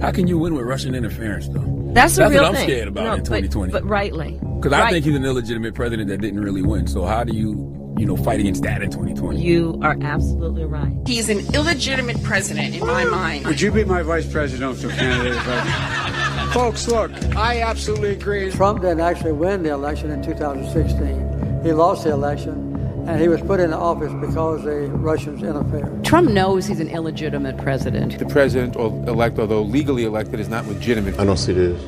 How 0.00 0.12
can 0.12 0.28
you 0.28 0.38
win 0.38 0.54
with 0.54 0.64
Russian 0.64 0.94
interference, 0.94 1.48
though? 1.48 1.64
That's, 1.92 2.14
That's 2.14 2.30
real 2.30 2.42
what 2.42 2.50
I'm 2.50 2.54
thing. 2.54 2.68
scared 2.68 2.88
about 2.88 3.04
no, 3.04 3.12
in 3.14 3.24
2020. 3.24 3.72
But, 3.72 3.82
but 3.82 3.88
rightly. 3.88 4.38
Because 4.54 4.70
right. 4.70 4.84
I 4.84 4.90
think 4.92 5.04
he's 5.04 5.16
an 5.16 5.24
illegitimate 5.24 5.74
president 5.74 6.08
that 6.10 6.20
didn't 6.20 6.40
really 6.40 6.62
win. 6.62 6.86
So 6.86 7.04
how 7.04 7.24
do 7.24 7.36
you, 7.36 7.94
you 7.98 8.06
know, 8.06 8.16
fight 8.16 8.38
against 8.38 8.62
that 8.62 8.82
in 8.82 8.90
2020? 8.90 9.42
You 9.42 9.80
are 9.82 9.96
absolutely 10.00 10.64
right. 10.64 10.92
He's 11.08 11.28
an 11.28 11.40
illegitimate 11.52 12.22
president 12.22 12.76
in 12.76 12.86
my 12.86 13.04
mind. 13.04 13.46
Would 13.46 13.60
you 13.60 13.72
be 13.72 13.84
my 13.84 14.02
vice 14.02 14.30
presidential 14.30 14.90
candidate? 14.90 16.18
Folks, 16.52 16.86
look, 16.86 17.10
I 17.34 17.62
absolutely 17.62 18.10
agree. 18.10 18.50
Trump 18.50 18.82
didn't 18.82 19.00
actually 19.00 19.32
win 19.32 19.62
the 19.62 19.70
election 19.70 20.10
in 20.10 20.22
2016. 20.22 21.62
He 21.64 21.72
lost 21.72 22.04
the 22.04 22.10
election 22.10 22.76
and 23.08 23.18
he 23.22 23.28
was 23.28 23.40
put 23.40 23.58
in 23.58 23.72
office 23.72 24.12
because 24.20 24.62
the 24.62 24.88
Russians 24.90 25.42
interfered. 25.42 26.04
Trump 26.04 26.28
knows 26.28 26.66
he's 26.66 26.78
an 26.78 26.90
illegitimate 26.90 27.56
president. 27.56 28.18
The 28.18 28.26
president 28.26 28.76
or 28.76 28.88
elect, 29.08 29.38
although 29.38 29.62
legally 29.62 30.04
elected, 30.04 30.40
is 30.40 30.50
not 30.50 30.66
legitimate. 30.66 31.18
I 31.18 31.24
don't 31.24 31.38
see 31.38 31.54
this 31.54 31.82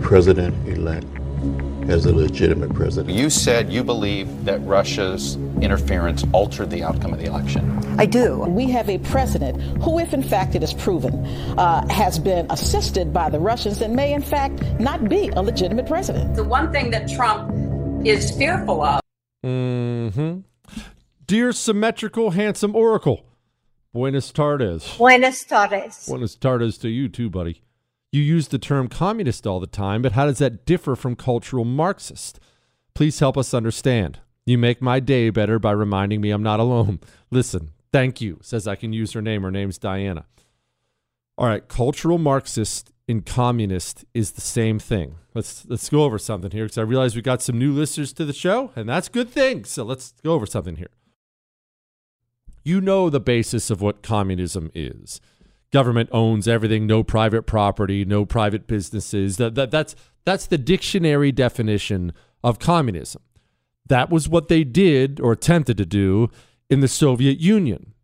president 0.00 0.56
elect 0.66 1.04
as 1.88 2.04
a 2.06 2.14
legitimate 2.14 2.74
president. 2.74 3.16
You 3.16 3.30
said 3.30 3.72
you 3.72 3.82
believe 3.82 4.44
that 4.44 4.60
Russia's 4.64 5.36
interference 5.60 6.24
altered 6.32 6.70
the 6.70 6.82
outcome 6.82 7.12
of 7.12 7.18
the 7.18 7.26
election. 7.26 7.78
I 7.98 8.06
do. 8.06 8.40
We 8.40 8.70
have 8.70 8.88
a 8.88 8.98
president 8.98 9.60
who, 9.82 9.98
if 9.98 10.12
in 10.12 10.22
fact 10.22 10.54
it 10.54 10.62
is 10.62 10.74
proven, 10.74 11.24
uh, 11.58 11.86
has 11.88 12.18
been 12.18 12.46
assisted 12.50 13.12
by 13.12 13.30
the 13.30 13.40
Russians 13.40 13.80
and 13.80 13.96
may 13.96 14.12
in 14.12 14.22
fact 14.22 14.62
not 14.78 15.08
be 15.08 15.28
a 15.28 15.42
legitimate 15.42 15.86
president. 15.86 16.36
The 16.36 16.44
one 16.44 16.70
thing 16.72 16.90
that 16.90 17.08
Trump 17.08 18.06
is 18.06 18.30
fearful 18.36 18.82
of. 18.82 19.00
Mm-hmm. 19.44 20.40
Dear 21.26 21.52
symmetrical, 21.52 22.30
handsome 22.30 22.74
oracle, 22.74 23.26
buenas 23.92 24.32
tardes. 24.32 24.96
Buenas 24.96 25.44
tardes. 25.44 26.06
Buenas 26.06 26.36
tardes 26.36 26.78
to 26.78 26.88
you 26.88 27.08
too, 27.08 27.30
buddy. 27.30 27.62
You 28.10 28.22
use 28.22 28.48
the 28.48 28.58
term 28.58 28.88
communist 28.88 29.46
all 29.46 29.60
the 29.60 29.66
time, 29.66 30.00
but 30.02 30.12
how 30.12 30.26
does 30.26 30.38
that 30.38 30.64
differ 30.64 30.96
from 30.96 31.14
cultural 31.14 31.64
Marxist? 31.64 32.40
Please 32.94 33.18
help 33.20 33.36
us 33.36 33.52
understand. 33.52 34.20
You 34.46 34.56
make 34.56 34.80
my 34.80 34.98
day 34.98 35.28
better 35.28 35.58
by 35.58 35.72
reminding 35.72 36.22
me 36.22 36.30
I'm 36.30 36.42
not 36.42 36.58
alone. 36.58 37.00
Listen, 37.30 37.72
thank 37.92 38.20
you. 38.20 38.38
Says 38.40 38.66
I 38.66 38.76
can 38.76 38.94
use 38.94 39.12
her 39.12 39.20
name. 39.20 39.42
Her 39.42 39.50
name's 39.50 39.76
Diana. 39.76 40.24
All 41.36 41.46
right, 41.46 41.68
cultural 41.68 42.18
Marxist 42.18 42.90
and 43.06 43.24
communist 43.24 44.04
is 44.14 44.32
the 44.32 44.40
same 44.40 44.78
thing. 44.78 45.16
Let's 45.34 45.64
let's 45.66 45.88
go 45.88 46.02
over 46.02 46.18
something 46.18 46.50
here 46.50 46.64
because 46.64 46.78
I 46.78 46.82
realize 46.82 47.14
we 47.14 47.22
got 47.22 47.42
some 47.42 47.58
new 47.58 47.72
listeners 47.72 48.12
to 48.14 48.24
the 48.24 48.32
show, 48.32 48.72
and 48.74 48.88
that's 48.88 49.08
good 49.08 49.30
thing. 49.30 49.64
So 49.64 49.84
let's 49.84 50.14
go 50.24 50.32
over 50.32 50.46
something 50.46 50.76
here. 50.76 50.90
You 52.64 52.80
know 52.80 53.08
the 53.08 53.20
basis 53.20 53.70
of 53.70 53.80
what 53.80 54.02
communism 54.02 54.70
is. 54.74 55.20
Government 55.70 56.08
owns 56.12 56.48
everything, 56.48 56.86
no 56.86 57.02
private 57.02 57.42
property, 57.42 58.04
no 58.04 58.24
private 58.24 58.66
businesses. 58.66 59.36
That, 59.36 59.54
that 59.54 59.70
that's 59.70 59.94
that's 60.24 60.46
the 60.46 60.58
dictionary 60.58 61.30
definition 61.32 62.12
of 62.42 62.58
communism. 62.58 63.22
That 63.86 64.10
was 64.10 64.28
what 64.28 64.48
they 64.48 64.64
did 64.64 65.20
or 65.20 65.32
attempted 65.32 65.76
to 65.78 65.86
do 65.86 66.30
in 66.70 66.80
the 66.80 66.88
Soviet 66.88 67.38
Union. 67.38 67.94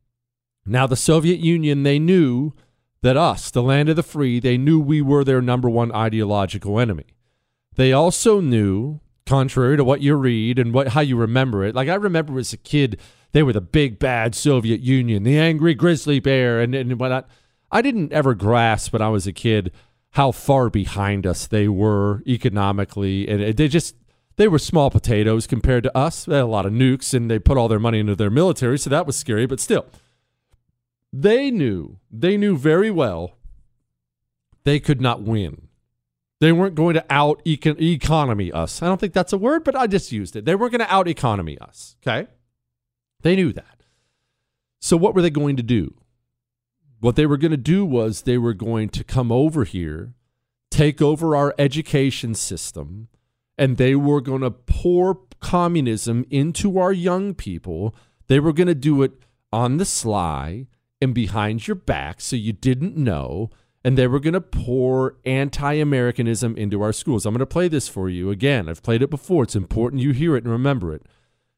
Now 0.66 0.86
the 0.86 0.96
Soviet 0.96 1.40
Union 1.40 1.82
they 1.82 1.98
knew 1.98 2.52
that 3.02 3.16
us, 3.18 3.50
the 3.50 3.62
land 3.62 3.90
of 3.90 3.96
the 3.96 4.02
free, 4.02 4.40
they 4.40 4.56
knew 4.56 4.80
we 4.80 5.02
were 5.02 5.24
their 5.24 5.42
number 5.42 5.68
one 5.68 5.92
ideological 5.92 6.80
enemy. 6.80 7.04
They 7.76 7.92
also 7.92 8.40
knew, 8.40 9.00
contrary 9.26 9.76
to 9.76 9.84
what 9.84 10.00
you 10.00 10.14
read 10.14 10.58
and 10.58 10.72
what 10.72 10.88
how 10.88 11.02
you 11.02 11.16
remember 11.16 11.64
it, 11.64 11.74
like 11.74 11.88
I 11.88 11.94
remember 11.94 12.38
as 12.38 12.52
a 12.52 12.56
kid, 12.56 12.98
they 13.32 13.42
were 13.42 13.52
the 13.52 13.60
big 13.60 13.98
bad 13.98 14.34
Soviet 14.34 14.80
Union, 14.80 15.22
the 15.22 15.38
angry 15.38 15.74
grizzly 15.74 16.18
bear, 16.20 16.60
and, 16.60 16.74
and 16.74 16.98
whatnot. 16.98 17.28
I 17.74 17.82
didn't 17.82 18.12
ever 18.12 18.34
grasp 18.34 18.92
when 18.92 19.02
I 19.02 19.08
was 19.08 19.26
a 19.26 19.32
kid 19.32 19.72
how 20.10 20.30
far 20.30 20.70
behind 20.70 21.26
us 21.26 21.48
they 21.48 21.66
were 21.66 22.22
economically, 22.24 23.28
and 23.28 23.56
they 23.56 23.66
just 23.66 23.96
they 24.36 24.46
were 24.46 24.60
small 24.60 24.90
potatoes 24.90 25.48
compared 25.48 25.82
to 25.82 25.96
us. 25.96 26.24
They 26.24 26.36
had 26.36 26.44
a 26.44 26.46
lot 26.46 26.66
of 26.66 26.72
nukes, 26.72 27.12
and 27.12 27.28
they 27.28 27.40
put 27.40 27.58
all 27.58 27.66
their 27.66 27.80
money 27.80 27.98
into 27.98 28.14
their 28.14 28.30
military, 28.30 28.78
so 28.78 28.90
that 28.90 29.06
was 29.06 29.16
scary. 29.16 29.46
But 29.46 29.58
still, 29.58 29.86
they 31.12 31.50
knew 31.50 31.98
they 32.12 32.36
knew 32.36 32.56
very 32.56 32.92
well 32.92 33.36
they 34.62 34.78
could 34.78 35.00
not 35.00 35.22
win. 35.22 35.66
They 36.40 36.52
weren't 36.52 36.76
going 36.76 36.94
to 36.94 37.04
out 37.10 37.44
econ- 37.44 37.80
economy 37.80 38.52
us. 38.52 38.82
I 38.82 38.86
don't 38.86 39.00
think 39.00 39.14
that's 39.14 39.32
a 39.32 39.38
word, 39.38 39.64
but 39.64 39.74
I 39.74 39.88
just 39.88 40.12
used 40.12 40.36
it. 40.36 40.44
They 40.44 40.54
weren't 40.54 40.72
going 40.72 40.86
to 40.86 40.94
out 40.94 41.08
economy 41.08 41.58
us. 41.58 41.96
Okay, 42.06 42.28
they 43.22 43.34
knew 43.34 43.52
that. 43.52 43.82
So 44.80 44.96
what 44.96 45.16
were 45.16 45.22
they 45.22 45.30
going 45.30 45.56
to 45.56 45.62
do? 45.64 45.94
What 47.04 47.16
they 47.16 47.26
were 47.26 47.36
going 47.36 47.50
to 47.50 47.58
do 47.58 47.84
was 47.84 48.22
they 48.22 48.38
were 48.38 48.54
going 48.54 48.88
to 48.88 49.04
come 49.04 49.30
over 49.30 49.64
here, 49.64 50.14
take 50.70 51.02
over 51.02 51.36
our 51.36 51.54
education 51.58 52.34
system, 52.34 53.08
and 53.58 53.76
they 53.76 53.94
were 53.94 54.22
going 54.22 54.40
to 54.40 54.50
pour 54.50 55.20
communism 55.38 56.24
into 56.30 56.78
our 56.78 56.94
young 56.94 57.34
people. 57.34 57.94
They 58.28 58.40
were 58.40 58.54
going 58.54 58.68
to 58.68 58.74
do 58.74 59.02
it 59.02 59.12
on 59.52 59.76
the 59.76 59.84
sly 59.84 60.66
and 60.98 61.12
behind 61.14 61.68
your 61.68 61.74
back 61.74 62.22
so 62.22 62.36
you 62.36 62.54
didn't 62.54 62.96
know. 62.96 63.50
And 63.84 63.98
they 63.98 64.06
were 64.06 64.18
going 64.18 64.32
to 64.32 64.40
pour 64.40 65.18
anti 65.26 65.74
Americanism 65.74 66.56
into 66.56 66.80
our 66.80 66.94
schools. 66.94 67.26
I'm 67.26 67.34
going 67.34 67.40
to 67.40 67.44
play 67.44 67.68
this 67.68 67.86
for 67.86 68.08
you 68.08 68.30
again. 68.30 68.66
I've 68.66 68.82
played 68.82 69.02
it 69.02 69.10
before. 69.10 69.42
It's 69.42 69.54
important 69.54 70.00
you 70.00 70.12
hear 70.12 70.36
it 70.36 70.44
and 70.44 70.52
remember 70.52 70.94
it. 70.94 71.02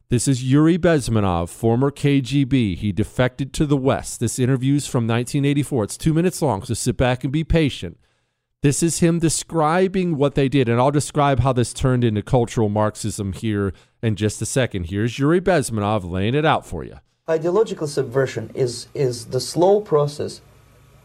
This 0.08 0.28
is 0.28 0.44
Yuri 0.44 0.78
Bezmenov, 0.78 1.48
former 1.48 1.90
KGB. 1.90 2.76
He 2.76 2.92
defected 2.92 3.52
to 3.54 3.66
the 3.66 3.76
West. 3.76 4.20
This 4.20 4.38
interview's 4.38 4.86
from 4.86 5.02
1984. 5.04 5.82
It's 5.82 5.96
two 5.96 6.14
minutes 6.14 6.40
long, 6.40 6.62
so 6.62 6.74
sit 6.74 6.96
back 6.96 7.24
and 7.24 7.32
be 7.32 7.42
patient. 7.42 7.98
This 8.62 8.84
is 8.84 9.00
him 9.00 9.18
describing 9.18 10.16
what 10.16 10.36
they 10.36 10.48
did, 10.48 10.68
and 10.68 10.80
I'll 10.80 10.92
describe 10.92 11.40
how 11.40 11.52
this 11.52 11.72
turned 11.72 12.04
into 12.04 12.22
cultural 12.22 12.68
Marxism 12.68 13.32
here 13.32 13.72
in 14.00 14.14
just 14.14 14.40
a 14.40 14.46
second. 14.46 14.90
Here's 14.90 15.18
Yuri 15.18 15.40
Bezmenov 15.40 16.08
laying 16.08 16.36
it 16.36 16.44
out 16.44 16.64
for 16.64 16.84
you. 16.84 17.00
Ideological 17.28 17.88
subversion 17.88 18.52
is, 18.54 18.86
is 18.94 19.26
the 19.26 19.40
slow 19.40 19.80
process 19.80 20.40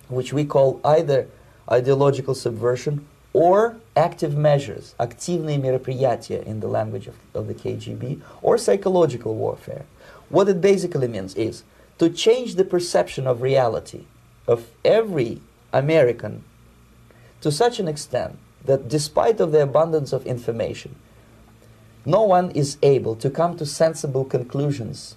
which 0.09 0.31
we 0.31 0.45
call 0.45 0.79
either 0.85 1.27
ideological 1.71 2.35
subversion 2.35 3.07
or 3.32 3.76
active 3.94 4.36
measures, 4.36 4.94
активные 4.98 5.58
мероприятия 5.58 6.42
in 6.42 6.60
the 6.60 6.68
language 6.68 7.06
of, 7.06 7.16
of 7.34 7.48
the 7.48 7.54
KGB, 7.54 8.20
or 8.40 8.56
psychological 8.56 9.34
warfare. 9.34 9.84
What 10.30 10.48
it 10.48 10.60
basically 10.60 11.08
means 11.08 11.34
is 11.34 11.62
to 11.98 12.08
change 12.08 12.54
the 12.54 12.64
perception 12.64 13.26
of 13.26 13.42
reality 13.42 14.04
of 14.46 14.68
every 14.84 15.40
American 15.72 16.44
to 17.40 17.52
such 17.52 17.78
an 17.78 17.88
extent 17.88 18.38
that 18.64 18.88
despite 18.88 19.40
of 19.40 19.52
the 19.52 19.62
abundance 19.62 20.12
of 20.12 20.26
information, 20.26 20.96
no 22.04 22.22
one 22.22 22.50
is 22.52 22.78
able 22.82 23.16
to 23.16 23.30
come 23.30 23.56
to 23.56 23.66
sensible 23.66 24.24
conclusions 24.24 25.16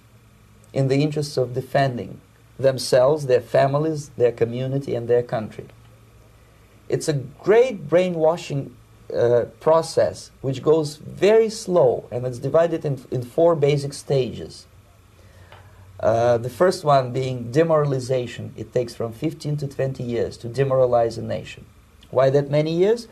in 0.72 0.88
the 0.88 1.02
interests 1.02 1.36
of 1.36 1.54
defending 1.54 2.20
themselves, 2.58 3.26
their 3.26 3.40
families, 3.40 4.10
their 4.16 4.32
community, 4.32 4.94
and 4.94 5.08
their 5.08 5.22
country. 5.22 5.66
It's 6.87 7.07
a 7.07 7.13
great 7.13 7.89
brainwashing 7.89 8.75
uh, 9.13 9.45
process 9.59 10.31
which 10.41 10.61
goes 10.63 10.97
very 10.97 11.49
slow 11.49 12.07
and 12.11 12.25
it's 12.25 12.39
divided 12.39 12.85
in, 12.85 13.03
in 13.11 13.23
four 13.23 13.55
basic 13.55 13.93
stages. 13.93 14.65
Uh, 15.99 16.37
the 16.37 16.49
first 16.49 16.83
one 16.83 17.11
being 17.11 17.51
demoralization. 17.51 18.53
It 18.57 18.73
takes 18.73 18.93
from 18.93 19.13
15 19.13 19.57
to 19.57 19.67
20 19.67 20.03
years 20.03 20.37
to 20.37 20.47
demoralize 20.47 21.17
a 21.17 21.21
nation. 21.21 21.65
Why 22.11 22.29
that 22.29 22.49
many 22.49 22.75
years? 22.75 23.07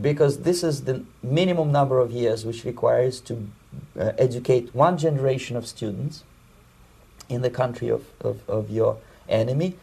Because 0.00 0.38
this 0.40 0.62
is 0.62 0.84
the 0.84 1.04
minimum 1.22 1.72
number 1.72 1.98
of 1.98 2.10
years 2.10 2.46
which 2.46 2.64
requires 2.64 3.20
to 3.22 3.48
uh, 3.98 4.12
educate 4.18 4.74
one 4.74 4.96
generation 4.96 5.56
of 5.56 5.66
students 5.66 6.24
in 7.28 7.42
the 7.42 7.50
country 7.50 7.88
of, 7.88 8.06
of, 8.20 8.48
of 8.48 8.70
your 8.70 8.98
enemy, 9.28 9.74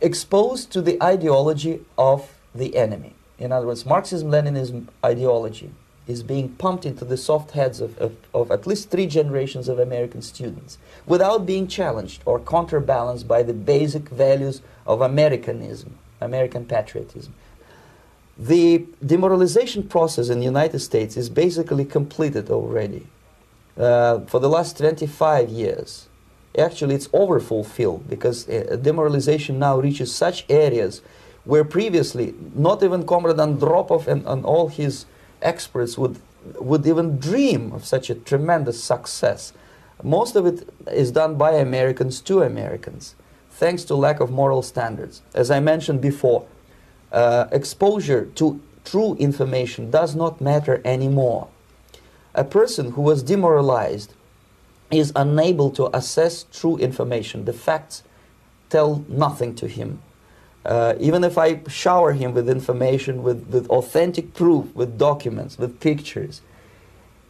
exposed 0.00 0.70
to 0.72 0.80
the 0.80 1.02
ideology 1.02 1.80
of 1.96 2.37
the 2.54 2.76
enemy. 2.76 3.14
In 3.38 3.52
other 3.52 3.66
words, 3.66 3.86
Marxism 3.86 4.30
Leninism 4.30 4.88
ideology 5.04 5.70
is 6.06 6.22
being 6.22 6.48
pumped 6.48 6.86
into 6.86 7.04
the 7.04 7.16
soft 7.16 7.50
heads 7.52 7.80
of, 7.80 7.96
of, 7.98 8.16
of, 8.32 8.50
at 8.50 8.66
least 8.66 8.90
three 8.90 9.06
generations 9.06 9.68
of 9.68 9.78
American 9.78 10.22
students 10.22 10.78
without 11.06 11.44
being 11.44 11.68
challenged 11.68 12.22
or 12.24 12.40
counterbalanced 12.40 13.28
by 13.28 13.42
the 13.42 13.52
basic 13.52 14.08
values 14.08 14.62
of 14.86 15.02
Americanism, 15.02 15.98
American 16.20 16.64
patriotism. 16.64 17.34
The 18.38 18.86
demoralization 19.04 19.82
process 19.82 20.30
in 20.30 20.38
the 20.38 20.46
United 20.46 20.78
States 20.78 21.16
is 21.16 21.28
basically 21.28 21.84
completed 21.84 22.50
already. 22.50 23.06
Uh, 23.76 24.20
for 24.20 24.40
the 24.40 24.48
last 24.48 24.78
25 24.78 25.50
years, 25.50 26.08
actually 26.56 26.94
it's 26.94 27.08
overfulfilled 27.12 28.08
because 28.08 28.48
uh, 28.48 28.76
demoralization 28.80 29.58
now 29.58 29.78
reaches 29.78 30.14
such 30.14 30.46
areas 30.48 31.02
where 31.48 31.64
previously 31.64 32.34
not 32.54 32.82
even 32.82 33.06
Comrade 33.06 33.38
Andropov 33.38 34.06
and, 34.06 34.22
and 34.26 34.44
all 34.44 34.68
his 34.68 35.06
experts 35.40 35.96
would, 35.96 36.18
would 36.60 36.86
even 36.86 37.18
dream 37.18 37.72
of 37.72 37.86
such 37.86 38.10
a 38.10 38.14
tremendous 38.14 38.84
success. 38.84 39.54
Most 40.02 40.36
of 40.36 40.44
it 40.44 40.68
is 40.92 41.10
done 41.10 41.36
by 41.36 41.52
Americans 41.52 42.20
to 42.20 42.42
Americans, 42.42 43.14
thanks 43.50 43.82
to 43.84 43.94
lack 43.94 44.20
of 44.20 44.30
moral 44.30 44.60
standards. 44.60 45.22
As 45.32 45.50
I 45.50 45.58
mentioned 45.58 46.02
before, 46.02 46.44
uh, 47.12 47.46
exposure 47.50 48.26
to 48.34 48.60
true 48.84 49.14
information 49.14 49.90
does 49.90 50.14
not 50.14 50.42
matter 50.42 50.82
anymore. 50.84 51.48
A 52.34 52.44
person 52.44 52.92
who 52.92 53.00
was 53.00 53.22
demoralized 53.22 54.12
is 54.90 55.12
unable 55.16 55.70
to 55.70 55.96
assess 55.96 56.44
true 56.52 56.76
information. 56.76 57.46
The 57.46 57.54
facts 57.54 58.02
tell 58.68 59.02
nothing 59.08 59.54
to 59.54 59.66
him. 59.66 60.00
Uh, 60.68 60.94
even 61.08 61.24
if 61.24 61.36
I 61.38 61.48
shower 61.82 62.12
him 62.12 62.30
with 62.34 62.48
information, 62.58 63.22
with, 63.22 63.40
with 63.48 63.66
authentic 63.78 64.26
proof, 64.34 64.64
with 64.74 64.90
documents, 64.98 65.56
with 65.56 65.80
pictures, 65.80 66.42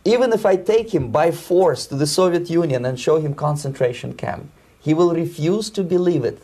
even 0.05 0.33
if 0.33 0.45
I 0.45 0.57
take 0.57 0.89
him 0.93 1.13
by 1.21 1.31
force 1.31 1.87
to 1.87 1.95
the 1.95 2.07
Soviet 2.07 2.51
Union 2.51 2.85
and 2.85 2.99
show 2.99 3.17
him 3.25 3.35
concentration 3.35 4.11
camp, 4.15 4.51
he 4.81 4.93
will 4.99 5.13
refuse 5.15 5.71
to 5.71 5.83
believe 5.85 6.25
it. 6.25 6.39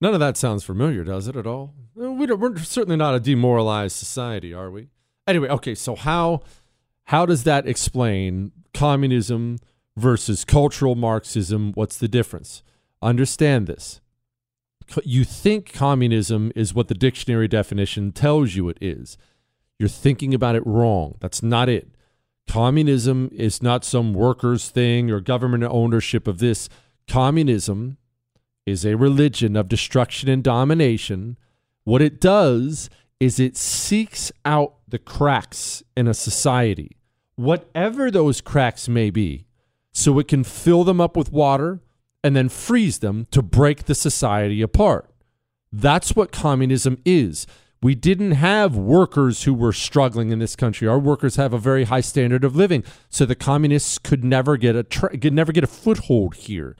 None 0.00 0.14
of 0.14 0.20
that 0.20 0.36
sounds 0.36 0.64
familiar, 0.64 1.04
does 1.04 1.28
it 1.28 1.36
at 1.36 1.46
all? 1.46 1.72
We 1.94 2.26
are 2.28 2.58
certainly 2.58 2.96
not 2.96 3.14
a 3.14 3.20
demoralized 3.20 3.96
society, 3.96 4.52
are 4.52 4.70
we? 4.70 4.88
Anyway, 5.26 5.48
okay, 5.48 5.74
so 5.74 5.94
how 5.94 6.42
How 7.04 7.26
does 7.26 7.42
that 7.44 7.66
explain 7.66 8.52
communism 8.72 9.58
versus 9.96 10.44
cultural 10.44 10.94
Marxism? 10.94 11.72
What's 11.74 11.98
the 11.98 12.08
difference? 12.08 12.62
Understand 13.02 13.66
this. 13.66 14.00
You 15.04 15.24
think 15.24 15.72
communism 15.72 16.52
is 16.54 16.74
what 16.74 16.88
the 16.88 16.94
dictionary 16.94 17.48
definition 17.48 18.12
tells 18.12 18.54
you 18.54 18.68
it 18.68 18.78
is. 18.80 19.16
You're 19.78 19.88
thinking 19.88 20.34
about 20.34 20.56
it 20.56 20.66
wrong. 20.66 21.16
That's 21.20 21.42
not 21.42 21.68
it. 21.68 21.94
Communism 22.48 23.30
is 23.32 23.62
not 23.62 23.84
some 23.84 24.12
workers' 24.12 24.68
thing 24.68 25.10
or 25.10 25.20
government 25.20 25.64
ownership 25.64 26.26
of 26.26 26.38
this. 26.38 26.68
Communism 27.06 27.96
is 28.66 28.84
a 28.84 28.96
religion 28.96 29.56
of 29.56 29.68
destruction 29.68 30.28
and 30.28 30.42
domination. 30.42 31.36
What 31.84 32.02
it 32.02 32.20
does 32.20 32.90
is 33.20 33.38
it 33.38 33.56
seeks 33.56 34.32
out 34.44 34.74
the 34.88 34.98
cracks 34.98 35.82
in 35.96 36.08
a 36.08 36.14
society, 36.14 36.96
whatever 37.36 38.10
those 38.10 38.40
cracks 38.40 38.88
may 38.88 39.10
be, 39.10 39.46
so 39.92 40.18
it 40.18 40.28
can 40.28 40.42
fill 40.44 40.84
them 40.84 41.00
up 41.00 41.16
with 41.16 41.32
water 41.32 41.80
and 42.22 42.36
then 42.36 42.48
freeze 42.48 42.98
them 42.98 43.26
to 43.30 43.42
break 43.42 43.84
the 43.84 43.94
society 43.94 44.62
apart. 44.62 45.10
That's 45.72 46.16
what 46.16 46.32
communism 46.32 46.98
is. 47.04 47.46
We 47.82 47.94
didn't 47.94 48.32
have 48.32 48.76
workers 48.76 49.44
who 49.44 49.54
were 49.54 49.72
struggling 49.72 50.30
in 50.30 50.38
this 50.38 50.54
country. 50.54 50.86
Our 50.86 50.98
workers 50.98 51.36
have 51.36 51.54
a 51.54 51.58
very 51.58 51.84
high 51.84 52.02
standard 52.02 52.44
of 52.44 52.54
living, 52.54 52.84
so 53.08 53.24
the 53.24 53.34
communists 53.34 53.96
could 53.96 54.22
never 54.22 54.58
get 54.58 54.76
a 54.76 54.82
tra- 54.82 55.16
could 55.16 55.32
never 55.32 55.50
get 55.52 55.64
a 55.64 55.68
foothold 55.68 56.34
here. 56.34 56.76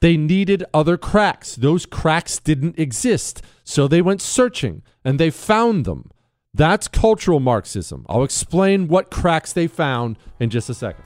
They 0.00 0.16
needed 0.16 0.64
other 0.74 0.98
cracks. 0.98 1.54
Those 1.54 1.86
cracks 1.86 2.38
didn't 2.38 2.78
exist, 2.78 3.40
so 3.64 3.88
they 3.88 4.02
went 4.02 4.20
searching 4.20 4.82
and 5.04 5.18
they 5.18 5.30
found 5.30 5.84
them. 5.84 6.10
That's 6.52 6.86
cultural 6.86 7.40
Marxism. 7.40 8.04
I'll 8.08 8.24
explain 8.24 8.88
what 8.88 9.10
cracks 9.10 9.54
they 9.54 9.68
found 9.68 10.18
in 10.38 10.50
just 10.50 10.68
a 10.68 10.74
second. 10.74 11.04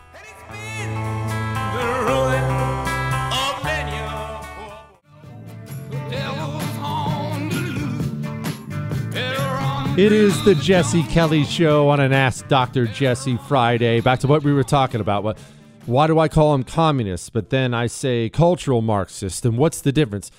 It 9.96 10.12
is 10.12 10.44
the 10.44 10.54
Jesse 10.54 11.04
Kelly 11.04 11.42
Show 11.42 11.88
on 11.88 12.00
an 12.00 12.12
Ask 12.12 12.48
Dr. 12.48 12.84
Jesse 12.84 13.38
Friday. 13.48 14.02
Back 14.02 14.18
to 14.20 14.26
what 14.26 14.42
we 14.42 14.52
were 14.52 14.62
talking 14.62 15.00
about. 15.00 15.24
What, 15.24 15.38
why 15.86 16.06
do 16.06 16.18
I 16.18 16.28
call 16.28 16.52
them 16.52 16.64
communists? 16.64 17.30
But 17.30 17.48
then 17.48 17.72
I 17.72 17.86
say 17.86 18.28
cultural 18.28 18.82
Marxist. 18.82 19.46
And 19.46 19.56
what's 19.56 19.80
the 19.80 19.92
difference? 19.92 20.30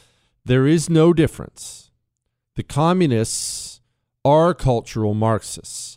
There 0.46 0.68
is 0.68 0.92
no 0.92 1.12
difference. 1.12 1.90
The 2.54 2.62
communists 2.62 3.82
are 4.24 4.54
cultural 4.54 5.16
Marxists. 5.16 5.97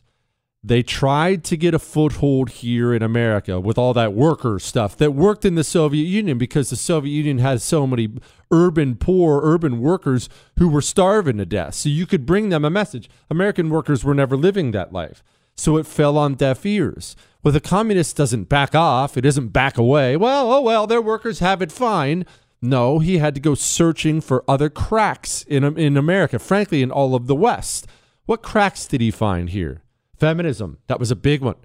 They 0.63 0.83
tried 0.83 1.43
to 1.45 1.57
get 1.57 1.73
a 1.73 1.79
foothold 1.79 2.51
here 2.51 2.93
in 2.93 3.03
America 3.03 3.59
with 3.59 3.79
all 3.79 3.95
that 3.95 4.13
worker 4.13 4.59
stuff 4.59 4.95
that 4.99 5.15
worked 5.15 5.47
in 5.47 5.55
the 5.55 5.65
Soviet 5.65 6.05
Union 6.05 6.37
because 6.37 6.69
the 6.69 6.77
Soviet 6.77 7.13
Union 7.13 7.39
had 7.39 7.63
so 7.63 7.87
many 7.87 8.11
urban 8.51 8.97
poor 8.97 9.41
urban 9.43 9.81
workers 9.81 10.29
who 10.59 10.69
were 10.69 10.83
starving 10.83 11.39
to 11.39 11.47
death. 11.47 11.75
So 11.75 11.89
you 11.89 12.05
could 12.05 12.27
bring 12.27 12.51
them 12.51 12.67
a 12.67 12.71
message. 12.71 13.09
American 13.31 13.71
workers 13.71 14.05
were 14.05 14.15
never 14.15 14.37
living 14.37 14.73
that 14.73 14.93
life. 14.93 15.23
So 15.57 15.79
it 15.79 15.87
fell 15.87 16.19
on 16.19 16.35
deaf 16.35 16.67
ears. 16.67 17.17
Well, 17.43 17.53
the 17.53 17.61
communist 17.61 18.17
doesn't 18.17 18.51
back 18.51 18.75
off. 18.75 19.17
It 19.17 19.23
doesn't 19.23 19.49
back 19.49 19.79
away. 19.79 20.15
Well, 20.15 20.53
oh 20.53 20.61
well, 20.61 20.87
their 20.87 21.01
workers 21.01 21.39
have 21.39 21.63
it 21.63 21.73
fine. 21.73 22.27
No, 22.61 22.99
he 22.99 23.17
had 23.17 23.35
to 23.35 23.41
go 23.41 23.55
searching 23.55 24.21
for 24.21 24.45
other 24.47 24.69
cracks 24.69 25.43
in 25.45 25.65
in 25.79 25.97
America, 25.97 26.39
frankly, 26.39 26.83
in 26.83 26.91
all 26.91 27.15
of 27.15 27.29
the 27.29 27.35
West. 27.35 27.87
What 28.27 28.43
cracks 28.43 28.87
did 28.87 29.01
he 29.01 29.11
find 29.11 29.49
here? 29.49 29.81
Feminism. 30.21 30.79
That 30.87 31.01
was 31.01 31.11
a 31.11 31.17
big 31.17 31.41
one. 31.41 31.57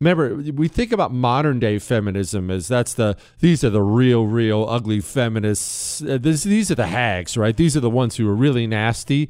Remember, 0.00 0.34
we 0.34 0.66
think 0.66 0.92
about 0.92 1.12
modern 1.12 1.60
day 1.60 1.78
feminism 1.78 2.50
as 2.50 2.66
that's 2.66 2.94
the 2.94 3.18
these 3.40 3.62
are 3.62 3.68
the 3.68 3.82
real, 3.82 4.26
real 4.26 4.66
ugly 4.66 5.00
feminists. 5.00 6.00
Uh, 6.00 6.16
this, 6.18 6.42
these 6.42 6.70
are 6.70 6.74
the 6.74 6.86
hags, 6.86 7.36
right? 7.36 7.54
These 7.54 7.76
are 7.76 7.80
the 7.80 7.90
ones 7.90 8.16
who 8.16 8.26
are 8.26 8.34
really 8.34 8.66
nasty. 8.66 9.28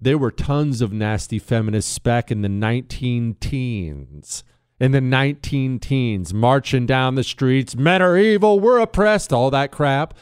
There 0.00 0.16
were 0.16 0.30
tons 0.30 0.80
of 0.80 0.94
nasty 0.94 1.38
feminists 1.38 1.98
back 1.98 2.30
in 2.30 2.40
the 2.40 2.48
19 2.48 3.36
teens. 3.38 4.42
In 4.80 4.92
the 4.92 5.02
19 5.02 5.78
teens, 5.78 6.32
marching 6.32 6.86
down 6.86 7.14
the 7.14 7.22
streets, 7.22 7.76
men 7.76 8.00
are 8.00 8.16
evil, 8.16 8.58
we're 8.58 8.78
oppressed, 8.78 9.30
all 9.30 9.50
that 9.50 9.70
crap. 9.70 10.14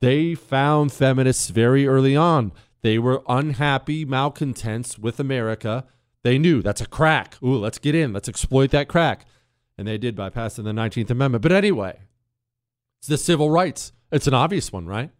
They 0.00 0.36
found 0.36 0.92
feminists 0.92 1.50
very 1.50 1.88
early 1.88 2.14
on. 2.14 2.52
They 2.82 3.00
were 3.00 3.24
unhappy, 3.28 4.04
malcontents 4.04 4.96
with 4.96 5.18
America. 5.18 5.84
They 6.24 6.38
knew 6.38 6.62
that's 6.62 6.80
a 6.80 6.86
crack. 6.86 7.36
Ooh, 7.42 7.58
let's 7.58 7.78
get 7.78 7.94
in. 7.94 8.12
Let's 8.12 8.28
exploit 8.28 8.70
that 8.70 8.88
crack. 8.88 9.26
And 9.76 9.86
they 9.86 9.98
did 9.98 10.16
by 10.16 10.30
passing 10.30 10.64
the 10.64 10.72
19th 10.72 11.10
Amendment. 11.10 11.42
But 11.42 11.52
anyway, 11.52 12.00
it's 12.98 13.08
the 13.08 13.18
civil 13.18 13.50
rights. 13.50 13.92
It's 14.10 14.26
an 14.26 14.34
obvious 14.34 14.72
one, 14.72 14.86
right? 14.86 15.10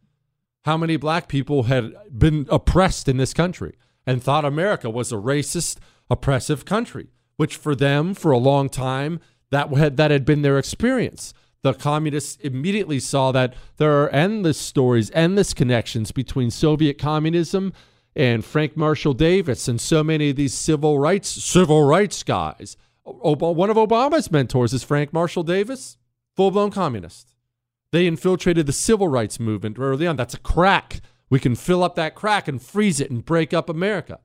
How 0.64 0.78
many 0.78 0.96
black 0.96 1.28
people 1.28 1.64
had 1.64 1.92
been 2.10 2.46
oppressed 2.50 3.06
in 3.06 3.18
this 3.18 3.34
country 3.34 3.74
and 4.06 4.22
thought 4.22 4.46
America 4.46 4.88
was 4.88 5.12
a 5.12 5.16
racist, 5.16 5.76
oppressive 6.08 6.64
country, 6.64 7.08
which 7.36 7.56
for 7.56 7.74
them, 7.74 8.14
for 8.14 8.30
a 8.32 8.38
long 8.38 8.70
time, 8.70 9.20
that 9.50 9.68
had, 9.74 9.98
that 9.98 10.10
had 10.10 10.24
been 10.24 10.40
their 10.40 10.58
experience. 10.58 11.34
The 11.62 11.74
communists 11.74 12.36
immediately 12.36 13.00
saw 13.00 13.30
that 13.32 13.54
there 13.76 14.02
are 14.02 14.08
endless 14.10 14.58
stories, 14.58 15.10
endless 15.14 15.52
connections 15.52 16.12
between 16.12 16.50
Soviet 16.50 16.96
communism 16.96 17.74
and 18.16 18.44
Frank 18.44 18.77
Marshall 18.77 19.14
Davis 19.14 19.68
and 19.68 19.81
so 19.81 20.05
many 20.05 20.31
of 20.31 20.37
these 20.37 20.55
civil 20.55 20.98
rights 20.98 21.29
civil 21.29 21.85
rights 21.85 22.22
guys. 22.22 22.77
Ob- 23.07 23.42
one 23.42 23.70
of 23.70 23.77
Obama's 23.77 24.31
mentors 24.31 24.72
is 24.72 24.83
Frank 24.85 25.12
Marshall 25.12 25.42
Davis, 25.42 25.98
full 26.37 26.50
blown 26.50 26.70
communist. 26.70 27.35
They 27.92 28.07
infiltrated 28.07 28.66
the 28.66 28.72
civil 28.72 29.09
rights 29.09 29.38
movement 29.38 29.79
early 29.79 30.07
on. 30.07 30.16
That's 30.16 30.35
a 30.35 30.40
crack. 30.40 31.00
We 31.31 31.38
can 31.38 31.55
fill 31.55 31.83
up 31.85 31.94
that 31.96 32.14
crack 32.14 32.48
and 32.48 32.61
freeze 32.61 33.00
it 33.00 33.11
and 33.11 33.24
break 33.24 33.53
up 33.53 33.68
America. 33.68 34.20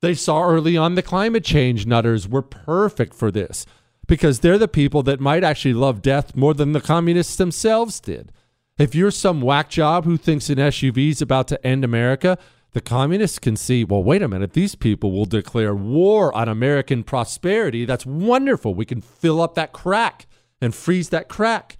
They 0.00 0.14
saw 0.14 0.42
early 0.42 0.76
on 0.76 0.94
the 0.94 1.02
climate 1.02 1.44
change 1.44 1.86
nutters 1.86 2.28
were 2.28 2.42
perfect 2.42 3.14
for 3.14 3.30
this 3.30 3.64
because 4.08 4.40
they're 4.40 4.58
the 4.58 4.68
people 4.68 5.02
that 5.04 5.20
might 5.20 5.44
actually 5.44 5.74
love 5.74 6.02
death 6.02 6.36
more 6.36 6.54
than 6.54 6.72
the 6.72 6.80
communists 6.80 7.36
themselves 7.36 8.00
did. 8.00 8.32
If 8.78 8.94
you're 8.94 9.12
some 9.12 9.40
whack 9.40 9.68
job 9.68 10.04
who 10.04 10.16
thinks 10.16 10.50
an 10.50 10.58
SUV 10.58 11.10
is 11.10 11.22
about 11.22 11.46
to 11.48 11.66
end 11.66 11.84
America, 11.84 12.36
the 12.72 12.80
communists 12.80 13.38
can 13.38 13.56
see, 13.56 13.84
well, 13.84 14.02
wait 14.02 14.22
a 14.22 14.28
minute, 14.28 14.54
these 14.54 14.74
people 14.74 15.12
will 15.12 15.26
declare 15.26 15.74
war 15.74 16.34
on 16.34 16.48
American 16.48 17.04
prosperity. 17.04 17.84
That's 17.84 18.06
wonderful. 18.06 18.74
We 18.74 18.86
can 18.86 19.00
fill 19.00 19.42
up 19.42 19.54
that 19.54 19.72
crack 19.72 20.26
and 20.60 20.74
freeze 20.74 21.10
that 21.10 21.28
crack. 21.28 21.76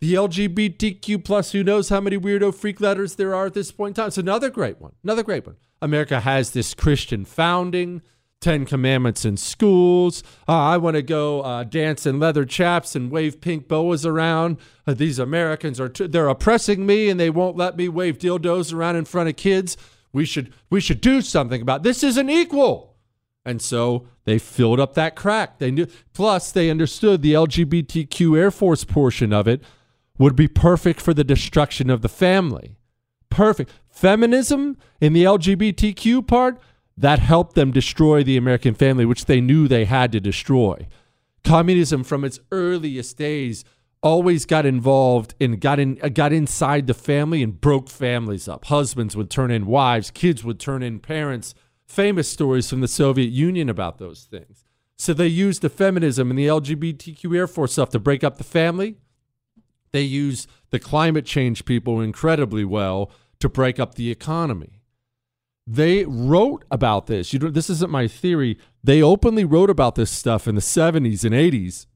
The 0.00 0.14
LGBTQ 0.14 1.24
plus, 1.24 1.52
who 1.52 1.62
knows 1.62 1.88
how 1.88 2.00
many 2.00 2.18
weirdo 2.18 2.54
freak 2.54 2.80
letters 2.80 3.14
there 3.14 3.34
are 3.34 3.46
at 3.46 3.54
this 3.54 3.72
point 3.72 3.96
in 3.96 4.02
time. 4.02 4.08
It's 4.08 4.18
another 4.18 4.50
great 4.50 4.80
one. 4.80 4.92
Another 5.02 5.22
great 5.22 5.46
one. 5.46 5.56
America 5.80 6.20
has 6.20 6.50
this 6.50 6.74
Christian 6.74 7.24
founding, 7.24 8.02
Ten 8.40 8.66
Commandments 8.66 9.24
in 9.24 9.36
schools. 9.36 10.22
Uh, 10.46 10.52
I 10.52 10.76
want 10.76 10.96
to 10.96 11.02
go 11.02 11.40
uh, 11.42 11.64
dance 11.64 12.04
in 12.04 12.20
leather 12.20 12.44
chaps 12.44 12.94
and 12.94 13.10
wave 13.10 13.40
pink 13.40 13.68
boas 13.68 14.04
around. 14.04 14.58
Uh, 14.86 14.94
these 14.94 15.18
Americans 15.18 15.80
are 15.80 15.88
t- 15.88 16.06
they're 16.06 16.28
oppressing 16.28 16.84
me 16.84 17.08
and 17.08 17.18
they 17.18 17.30
won't 17.30 17.56
let 17.56 17.76
me 17.76 17.88
wave 17.88 18.18
dildos 18.18 18.74
around 18.74 18.96
in 18.96 19.04
front 19.04 19.28
of 19.28 19.36
kids. 19.36 19.76
We 20.12 20.24
should 20.24 20.52
we 20.70 20.80
should 20.80 21.00
do 21.00 21.20
something 21.20 21.62
about 21.62 21.82
this. 21.82 22.02
Isn't 22.02 22.30
equal. 22.30 22.96
And 23.44 23.62
so 23.62 24.08
they 24.24 24.38
filled 24.38 24.80
up 24.80 24.94
that 24.94 25.14
crack. 25.14 25.58
They 25.58 25.70
knew. 25.70 25.86
Plus, 26.12 26.50
they 26.50 26.68
understood 26.68 27.22
the 27.22 27.34
LGBTQ 27.34 28.36
Air 28.36 28.50
Force 28.50 28.82
portion 28.84 29.32
of 29.32 29.46
it 29.46 29.62
would 30.18 30.34
be 30.34 30.48
perfect 30.48 31.00
for 31.00 31.14
the 31.14 31.22
destruction 31.22 31.90
of 31.90 32.02
the 32.02 32.08
family. 32.08 32.76
Perfect. 33.30 33.70
Feminism 33.88 34.76
in 35.00 35.12
the 35.12 35.24
LGBTQ 35.24 36.26
part 36.26 36.58
that 36.96 37.18
helped 37.18 37.54
them 37.54 37.70
destroy 37.70 38.24
the 38.24 38.36
American 38.36 38.74
family, 38.74 39.04
which 39.04 39.26
they 39.26 39.40
knew 39.40 39.68
they 39.68 39.84
had 39.84 40.10
to 40.12 40.20
destroy. 40.20 40.88
Communism, 41.44 42.02
from 42.02 42.24
its 42.24 42.40
earliest 42.50 43.16
days, 43.18 43.64
always 44.06 44.46
got 44.46 44.64
involved 44.64 45.34
and 45.40 45.60
got 45.60 45.80
in 45.80 45.98
uh, 46.00 46.08
got 46.08 46.32
inside 46.32 46.86
the 46.86 46.94
family 46.94 47.42
and 47.42 47.60
broke 47.60 47.90
families 47.90 48.46
up. 48.46 48.66
Husbands 48.66 49.16
would 49.16 49.30
turn 49.30 49.50
in 49.50 49.66
wives, 49.66 50.10
kids 50.10 50.44
would 50.44 50.60
turn 50.60 50.82
in 50.82 51.00
parents. 51.00 51.54
Famous 51.86 52.28
stories 52.28 52.68
from 52.68 52.80
the 52.80 52.88
Soviet 52.88 53.30
Union 53.30 53.68
about 53.68 53.98
those 53.98 54.24
things. 54.24 54.64
So 54.96 55.12
they 55.12 55.28
used 55.28 55.62
the 55.62 55.68
feminism 55.68 56.30
and 56.30 56.38
the 56.38 56.46
LGBTQ 56.46 57.36
Air 57.36 57.46
Force 57.46 57.72
stuff 57.72 57.90
to 57.90 58.00
break 58.00 58.24
up 58.24 58.38
the 58.38 58.44
family. 58.44 58.96
They 59.92 60.02
use 60.02 60.48
the 60.70 60.80
climate 60.80 61.26
change 61.26 61.64
people 61.64 62.00
incredibly 62.00 62.64
well 62.64 63.10
to 63.40 63.48
break 63.48 63.78
up 63.78 63.94
the 63.94 64.10
economy. 64.10 64.82
They 65.66 66.04
wrote 66.04 66.64
about 66.70 67.06
this. 67.06 67.32
You 67.32 67.38
know, 67.38 67.50
this 67.50 67.70
isn't 67.70 67.90
my 67.90 68.08
theory. 68.08 68.58
They 68.82 69.02
openly 69.02 69.44
wrote 69.44 69.70
about 69.70 69.94
this 69.94 70.10
stuff 70.10 70.48
in 70.48 70.54
the 70.54 70.60
70s 70.60 71.24
and 71.24 71.34
80s 71.34 71.86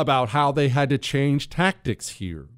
about 0.00 0.30
how 0.30 0.50
they 0.52 0.68
had 0.68 0.90
to 0.90 0.98
change 0.98 1.48
tactics 1.48 2.10
here. 2.10 2.48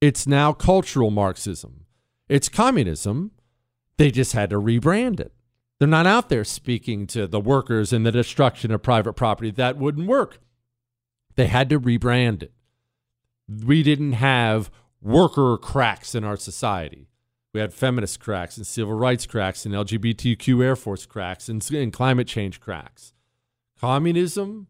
It's 0.00 0.26
now 0.26 0.52
cultural 0.52 1.10
Marxism. 1.10 1.84
It's 2.28 2.48
communism. 2.48 3.32
They 3.96 4.10
just 4.10 4.32
had 4.32 4.50
to 4.50 4.60
rebrand 4.60 5.20
it. 5.20 5.32
They're 5.78 5.88
not 5.88 6.06
out 6.06 6.28
there 6.28 6.44
speaking 6.44 7.06
to 7.08 7.26
the 7.26 7.40
workers 7.40 7.92
and 7.92 8.04
the 8.04 8.12
destruction 8.12 8.70
of 8.70 8.82
private 8.82 9.14
property. 9.14 9.50
That 9.50 9.76
wouldn't 9.76 10.06
work. 10.06 10.40
They 11.34 11.46
had 11.46 11.68
to 11.70 11.80
rebrand 11.80 12.42
it. 12.42 12.52
We 13.48 13.82
didn't 13.82 14.14
have 14.14 14.70
worker 15.02 15.56
cracks 15.58 16.14
in 16.14 16.24
our 16.24 16.36
society. 16.36 17.08
We 17.52 17.60
had 17.60 17.72
feminist 17.72 18.20
cracks 18.20 18.56
and 18.56 18.66
civil 18.66 18.94
rights 18.94 19.26
cracks 19.26 19.64
and 19.64 19.74
LGBTQ 19.74 20.64
Air 20.64 20.76
Force 20.76 21.06
cracks 21.06 21.48
and, 21.48 21.66
and 21.72 21.92
climate 21.92 22.26
change 22.26 22.60
cracks. 22.60 23.12
Communism 23.78 24.66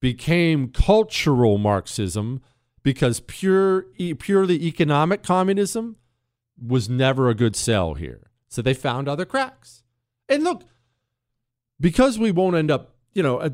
became 0.00 0.68
cultural 0.68 1.58
Marxism 1.58 2.42
because 2.82 3.20
pure, 3.20 3.82
purely 4.18 4.64
economic 4.64 5.22
communism 5.22 5.96
was 6.60 6.88
never 6.88 7.28
a 7.28 7.34
good 7.34 7.54
sell 7.56 7.94
here. 7.94 8.30
So 8.48 8.62
they 8.62 8.74
found 8.74 9.08
other 9.08 9.24
cracks. 9.24 9.82
And 10.28 10.44
look, 10.44 10.64
because 11.78 12.18
we 12.18 12.30
won't 12.30 12.56
end 12.56 12.70
up, 12.70 12.94
you 13.12 13.22
know, 13.22 13.38
uh, 13.38 13.50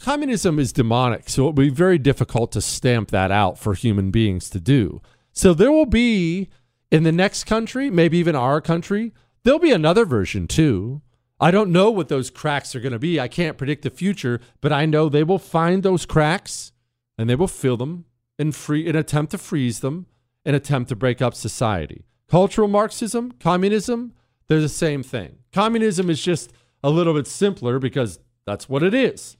communism 0.00 0.58
is 0.58 0.72
demonic. 0.72 1.28
So 1.28 1.42
it'll 1.42 1.52
be 1.52 1.70
very 1.70 1.98
difficult 1.98 2.52
to 2.52 2.60
stamp 2.60 3.10
that 3.10 3.30
out 3.30 3.58
for 3.58 3.74
human 3.74 4.10
beings 4.10 4.50
to 4.50 4.60
do. 4.60 5.00
So 5.32 5.54
there 5.54 5.72
will 5.72 5.86
be 5.86 6.48
in 6.90 7.02
the 7.02 7.12
next 7.12 7.44
country, 7.44 7.90
maybe 7.90 8.18
even 8.18 8.36
our 8.36 8.60
country, 8.60 9.12
there'll 9.42 9.58
be 9.58 9.72
another 9.72 10.04
version 10.04 10.46
too. 10.46 11.02
I 11.44 11.50
don't 11.50 11.72
know 11.72 11.90
what 11.90 12.08
those 12.08 12.30
cracks 12.30 12.74
are 12.74 12.80
going 12.80 12.94
to 12.94 12.98
be. 12.98 13.20
I 13.20 13.28
can't 13.28 13.58
predict 13.58 13.82
the 13.82 13.90
future, 13.90 14.40
but 14.62 14.72
I 14.72 14.86
know 14.86 15.10
they 15.10 15.22
will 15.22 15.38
find 15.38 15.82
those 15.82 16.06
cracks 16.06 16.72
and 17.18 17.28
they 17.28 17.34
will 17.34 17.48
fill 17.48 17.76
them 17.76 18.06
and 18.38 18.56
free 18.56 18.88
and 18.88 18.96
attempt 18.96 19.32
to 19.32 19.36
freeze 19.36 19.80
them 19.80 20.06
and 20.46 20.56
attempt 20.56 20.88
to 20.88 20.96
break 20.96 21.20
up 21.20 21.34
society. 21.34 22.06
Cultural 22.30 22.66
Marxism, 22.66 23.32
communism, 23.32 24.14
they're 24.48 24.62
the 24.62 24.70
same 24.70 25.02
thing. 25.02 25.36
Communism 25.52 26.08
is 26.08 26.22
just 26.22 26.50
a 26.82 26.88
little 26.88 27.12
bit 27.12 27.26
simpler 27.26 27.78
because 27.78 28.20
that's 28.46 28.66
what 28.66 28.82
it 28.82 28.94
is. 28.94 29.36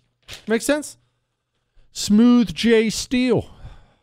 Makes 0.47 0.67
sense? 0.67 0.99
Smooth 1.91 2.53
J 2.53 2.91
Steel. 2.91 3.49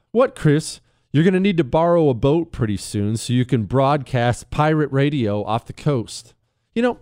What, 0.10 0.36
Chris? 0.36 0.82
You're 1.14 1.24
going 1.24 1.36
to 1.36 1.40
need 1.40 1.58
to 1.58 1.64
borrow 1.64 2.10
a 2.10 2.16
boat 2.16 2.52
pretty 2.52 2.78
soon 2.78 3.16
so 3.16 3.32
you 3.32 3.46
can 3.46 3.66
broadcast 3.66 4.50
pirate 4.50 4.92
radio 4.92 5.44
off 5.44 5.68
the 5.68 5.74
coast. 5.74 6.34
You 6.74 6.82
know, 6.82 7.00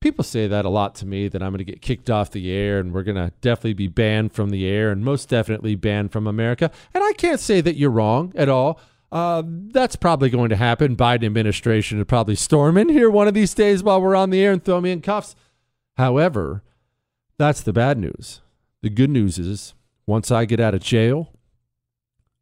people 0.00 0.24
say 0.24 0.46
that 0.46 0.64
a 0.64 0.68
lot 0.68 0.94
to 0.96 1.06
me 1.06 1.28
that 1.28 1.42
I'm 1.42 1.50
going 1.50 1.58
to 1.58 1.64
get 1.64 1.82
kicked 1.82 2.10
off 2.10 2.30
the 2.30 2.52
air 2.52 2.78
and 2.78 2.92
we're 2.92 3.02
going 3.02 3.16
to 3.16 3.32
definitely 3.40 3.74
be 3.74 3.88
banned 3.88 4.32
from 4.32 4.50
the 4.50 4.66
air 4.66 4.90
and 4.90 5.04
most 5.04 5.28
definitely 5.28 5.74
banned 5.74 6.12
from 6.12 6.26
America. 6.26 6.70
And 6.94 7.02
I 7.02 7.12
can't 7.14 7.40
say 7.40 7.60
that 7.60 7.76
you're 7.76 7.90
wrong 7.90 8.32
at 8.36 8.48
all. 8.48 8.80
Uh, 9.10 9.42
that's 9.46 9.96
probably 9.96 10.28
going 10.30 10.50
to 10.50 10.56
happen. 10.56 10.94
Biden 10.96 11.24
administration 11.24 11.98
will 11.98 12.04
probably 12.04 12.34
storm 12.34 12.76
in 12.76 12.90
here 12.90 13.10
one 13.10 13.26
of 13.26 13.34
these 13.34 13.54
days 13.54 13.82
while 13.82 14.00
we're 14.00 14.14
on 14.14 14.30
the 14.30 14.40
air 14.40 14.52
and 14.52 14.62
throw 14.62 14.80
me 14.80 14.90
in 14.90 15.00
cuffs. 15.00 15.34
However, 15.96 16.62
that's 17.38 17.62
the 17.62 17.72
bad 17.72 17.98
news. 17.98 18.40
The 18.82 18.90
good 18.90 19.10
news 19.10 19.38
is 19.38 19.74
once 20.06 20.30
I 20.30 20.44
get 20.44 20.60
out 20.60 20.74
of 20.74 20.82
jail, 20.82 21.32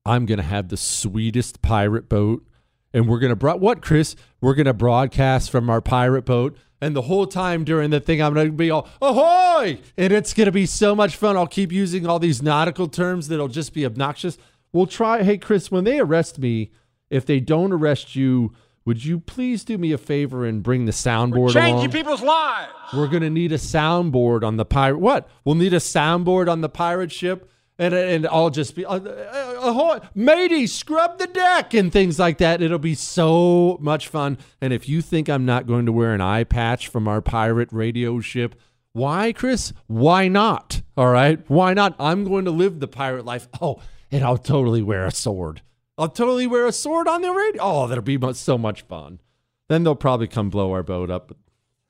I'm 0.05 0.27
going 0.27 0.39
to 0.39 0.45
have 0.45 0.69
the 0.69 0.77
sweetest 0.77 1.63
pirate 1.63 2.09
boat. 2.09 2.45
And 2.93 3.09
we're 3.09 3.19
going 3.19 3.31
to, 3.31 3.37
bro- 3.37 3.57
what, 3.57 3.83
Chris? 3.83 4.17
We're 4.41 4.55
going 4.55 4.67
to 4.67 4.75
broadcast 4.75 5.51
from 5.51 5.69
our 5.69 5.81
pirate 5.81 6.25
boat. 6.25 6.57
And 6.81 6.95
the 6.95 7.03
whole 7.03 7.27
time 7.27 7.65
during 7.65 7.91
the 7.91 8.01
thing, 8.01 8.21
I'm 8.21 8.35
going 8.35 8.49
to 8.49 8.53
be 8.53 8.71
all, 8.71 8.89
ahoy! 9.01 9.79
And 9.97 10.13
it's 10.13 10.35
going 10.35 10.47
to 10.47 10.53
be 10.53 10.67
so 10.67 10.95
much 10.95 11.17
fun. 11.17 11.37
I'll 11.37 11.47
keep 11.47 11.73
using 11.73 12.07
all 12.07 12.19
these 12.19 12.43
nautical 12.43 12.87
terms 12.89 13.29
that'll 13.29 13.49
just 13.49 13.73
be 13.73 13.87
obnoxious. 13.87 14.37
We'll 14.73 14.87
try, 14.87 15.23
hey, 15.23 15.39
Chris, 15.39 15.71
when 15.71 15.85
they 15.85 15.99
arrest 15.99 16.39
me, 16.39 16.71
if 17.09 17.25
they 17.25 17.41
don't 17.41 17.73
arrest 17.73 18.15
you, 18.15 18.53
would 18.85 19.05
you 19.05 19.19
please 19.19 19.65
do 19.65 19.79
me 19.79 19.93
a 19.93 19.99
favor 19.99 20.45
and 20.45 20.63
bring 20.63 20.85
the 20.85 20.93
soundboard 20.93 21.47
We're 21.47 21.53
changing 21.53 21.77
along? 21.77 21.91
people's 21.91 22.23
lives. 22.23 22.73
We're 22.95 23.09
going 23.09 23.23
to 23.23 23.31
need 23.31 23.53
a 23.53 23.59
soundboard 23.59 24.45
on 24.45 24.57
the 24.57 24.65
pirate. 24.65 24.99
What? 24.99 25.29
We'll 25.45 25.55
need 25.55 25.73
a 25.73 25.79
soundboard 25.79 26.49
on 26.49 26.61
the 26.61 26.69
pirate 26.69 27.11
ship 27.11 27.51
and 27.79 27.95
and 27.95 28.27
I'll 28.27 28.51
just 28.51 28.75
be 28.75 28.85
uh, 28.85 28.99
uh, 28.99 29.55
ahoy, 29.61 30.01
matey, 30.15 30.67
scrub 30.67 31.19
the 31.19 31.27
deck 31.27 31.75
and 31.75 31.93
things 31.93 32.19
like 32.19 32.39
that. 32.39 32.63
It'll 32.63 32.79
be 32.79 32.95
so 32.95 33.79
much 33.81 34.09
fun. 34.09 34.39
And 34.61 34.73
if 34.73 34.89
you 34.89 35.03
think 35.03 35.29
I'm 35.29 35.45
not 35.45 35.67
going 35.67 35.87
to 35.87 35.93
wear 35.93 36.15
an 36.15 36.21
eye 36.21 36.45
patch 36.45 36.89
from 36.89 37.07
our 37.07 37.21
pirate 37.21 37.69
radio 37.73 38.21
ship, 38.21 38.55
why, 38.93 39.33
Chris? 39.33 39.73
Why 39.87 40.29
not? 40.29 40.81
All 40.97 41.11
right, 41.11 41.39
why 41.49 41.75
not? 41.75 41.95
I'm 41.99 42.25
going 42.25 42.47
to 42.47 42.51
live 42.51 42.81
the 42.81 42.89
pirate 42.89 43.25
life. 43.25 43.49
Oh, 43.61 43.83
and 44.11 44.25
I'll 44.25 44.39
totally 44.39 44.83
wear 44.83 45.05
a 45.05 45.11
sword. 45.11 45.61
I'll 45.99 46.09
totally 46.09 46.47
wear 46.47 46.67
a 46.67 46.73
sword 46.73 47.09
on 47.09 47.23
the 47.23 47.33
radio. 47.33 47.63
Oh, 47.63 47.87
that'll 47.87 48.03
be 48.03 48.19
so 48.35 48.57
much 48.57 48.83
fun. 48.83 49.21
Then 49.69 49.83
they'll 49.83 49.95
probably 49.97 50.29
come 50.29 50.51
blow 50.51 50.73
our 50.73 50.83
boat 50.83 51.11
up. 51.11 51.37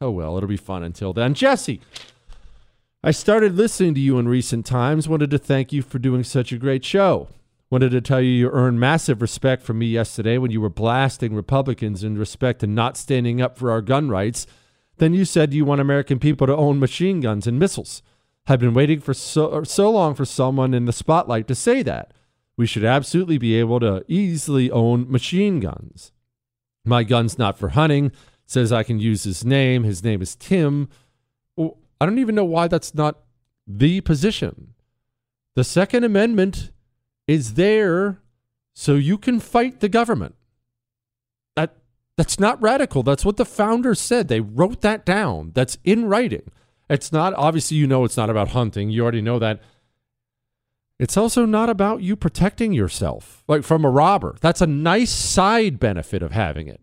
Oh 0.01 0.11
well, 0.11 0.37
it'll 0.37 0.49
be 0.49 0.57
fun 0.57 0.83
until 0.83 1.12
then. 1.12 1.35
Jesse, 1.35 1.81
I 3.06 3.12
started 3.12 3.54
listening 3.54 3.94
to 3.94 4.00
you 4.00 4.18
in 4.18 4.26
recent 4.26 4.66
times. 4.66 5.08
Wanted 5.08 5.30
to 5.30 5.38
thank 5.38 5.72
you 5.72 5.80
for 5.80 6.00
doing 6.00 6.24
such 6.24 6.50
a 6.50 6.58
great 6.58 6.84
show. 6.84 7.28
Wanted 7.70 7.90
to 7.90 8.00
tell 8.00 8.20
you 8.20 8.30
you 8.30 8.50
earned 8.50 8.80
massive 8.80 9.22
respect 9.22 9.62
from 9.62 9.78
me 9.78 9.86
yesterday 9.86 10.38
when 10.38 10.50
you 10.50 10.60
were 10.60 10.68
blasting 10.68 11.32
Republicans 11.32 12.02
in 12.02 12.18
respect 12.18 12.58
to 12.60 12.66
not 12.66 12.96
standing 12.96 13.40
up 13.40 13.56
for 13.56 13.70
our 13.70 13.80
gun 13.80 14.08
rights. 14.08 14.44
Then 14.96 15.14
you 15.14 15.24
said 15.24 15.54
you 15.54 15.64
want 15.64 15.80
American 15.80 16.18
people 16.18 16.48
to 16.48 16.56
own 16.56 16.80
machine 16.80 17.20
guns 17.20 17.46
and 17.46 17.60
missiles. 17.60 18.02
I've 18.48 18.58
been 18.58 18.74
waiting 18.74 18.98
for 18.98 19.14
so, 19.14 19.62
so 19.62 19.88
long 19.88 20.16
for 20.16 20.24
someone 20.24 20.74
in 20.74 20.86
the 20.86 20.92
spotlight 20.92 21.46
to 21.46 21.54
say 21.54 21.84
that. 21.84 22.12
We 22.56 22.66
should 22.66 22.84
absolutely 22.84 23.38
be 23.38 23.54
able 23.54 23.78
to 23.78 24.04
easily 24.08 24.68
own 24.68 25.08
machine 25.08 25.60
guns. 25.60 26.10
My 26.84 27.04
gun's 27.04 27.38
not 27.38 27.56
for 27.56 27.68
hunting. 27.68 28.10
Says 28.46 28.72
I 28.72 28.82
can 28.82 28.98
use 28.98 29.22
his 29.22 29.44
name. 29.44 29.84
His 29.84 30.02
name 30.02 30.20
is 30.20 30.34
Tim. 30.34 30.88
I 32.00 32.06
don't 32.06 32.18
even 32.18 32.35
know 32.35 32.44
why 32.44 32.68
that's 32.68 32.94
not 32.94 33.20
the 33.66 34.00
position. 34.00 34.74
The 35.54 35.64
Second 35.64 36.04
Amendment 36.04 36.70
is 37.26 37.54
there 37.54 38.20
so 38.74 38.94
you 38.94 39.16
can 39.16 39.40
fight 39.40 39.80
the 39.80 39.88
government. 39.88 40.35
That 41.56 41.76
that's 42.16 42.38
not 42.38 42.61
radical. 42.61 43.02
That's 43.02 43.24
what 43.24 43.38
the 43.38 43.46
founders 43.46 44.00
said. 44.00 44.28
They 44.28 44.40
wrote 44.40 44.82
that 44.82 45.06
down. 45.06 45.52
That's 45.54 45.78
in 45.82 46.06
writing. 46.06 46.50
It's 46.88 47.11
not 47.11 47.35
obviously 47.35 47.78
you 47.78 47.87
know 47.87 48.04
it's 48.04 48.16
not 48.16 48.30
about 48.30 48.48
hunting. 48.48 48.90
You 48.90 49.02
already 49.02 49.22
know 49.22 49.38
that. 49.38 49.61
It's 50.98 51.16
also 51.16 51.44
not 51.44 51.68
about 51.68 52.02
you 52.02 52.16
protecting 52.16 52.72
yourself 52.72 53.42
like 53.48 53.62
from 53.64 53.85
a 53.85 53.90
robber. 53.90 54.37
That's 54.40 54.61
a 54.61 54.66
nice 54.66 55.11
side 55.11 55.78
benefit 55.78 56.22
of 56.22 56.32
having 56.32 56.68
it. 56.68 56.80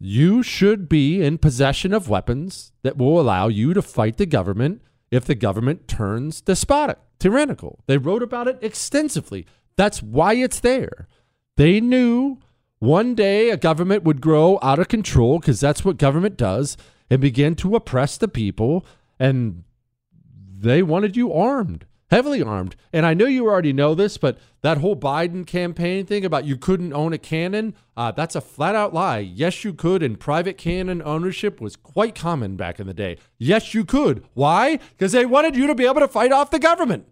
You 0.00 0.42
should 0.42 0.88
be 0.88 1.22
in 1.22 1.38
possession 1.38 1.92
of 1.92 2.08
weapons 2.08 2.72
that 2.82 2.96
will 2.96 3.20
allow 3.20 3.48
you 3.48 3.74
to 3.74 3.82
fight 3.82 4.16
the 4.16 4.26
government 4.26 4.80
if 5.10 5.24
the 5.24 5.34
government 5.34 5.88
turns 5.88 6.40
despotic, 6.40 6.98
tyrannical. 7.18 7.80
They 7.86 7.98
wrote 7.98 8.22
about 8.22 8.46
it 8.46 8.58
extensively. 8.62 9.46
That's 9.76 10.02
why 10.02 10.34
it's 10.34 10.60
there. 10.60 11.08
They 11.56 11.80
knew 11.80 12.38
one 12.78 13.16
day 13.16 13.50
a 13.50 13.56
government 13.56 14.04
would 14.04 14.20
grow 14.20 14.58
out 14.62 14.78
of 14.78 14.86
control 14.88 15.40
because 15.40 15.58
that's 15.58 15.84
what 15.84 15.98
government 15.98 16.36
does 16.36 16.76
and 17.10 17.20
begin 17.20 17.56
to 17.56 17.74
oppress 17.74 18.16
the 18.16 18.28
people. 18.28 18.86
And 19.18 19.64
they 20.56 20.82
wanted 20.82 21.16
you 21.16 21.32
armed, 21.32 21.86
heavily 22.10 22.42
armed. 22.42 22.76
And 22.92 23.04
I 23.06 23.14
know 23.14 23.26
you 23.26 23.46
already 23.46 23.72
know 23.72 23.94
this, 23.94 24.18
but 24.18 24.38
that 24.62 24.78
whole 24.78 24.96
Biden 24.96 25.46
campaign 25.46 26.06
thing 26.06 26.24
about 26.24 26.44
you 26.44 26.56
couldn't 26.56 26.92
own 26.92 27.12
a 27.12 27.18
cannon, 27.18 27.74
uh, 27.96 28.10
that's 28.12 28.34
a 28.34 28.40
flat 28.40 28.74
out 28.74 28.92
lie. 28.94 29.18
Yes, 29.18 29.64
you 29.64 29.72
could. 29.72 30.02
And 30.02 30.18
private 30.18 30.58
cannon 30.58 31.02
ownership 31.02 31.60
was 31.60 31.76
quite 31.76 32.14
common 32.14 32.56
back 32.56 32.80
in 32.80 32.86
the 32.86 32.94
day. 32.94 33.18
Yes, 33.38 33.74
you 33.74 33.84
could. 33.84 34.24
Why? 34.34 34.78
Because 34.90 35.12
they 35.12 35.26
wanted 35.26 35.56
you 35.56 35.66
to 35.66 35.74
be 35.74 35.86
able 35.86 36.00
to 36.00 36.08
fight 36.08 36.32
off 36.32 36.50
the 36.50 36.58
government. 36.58 37.06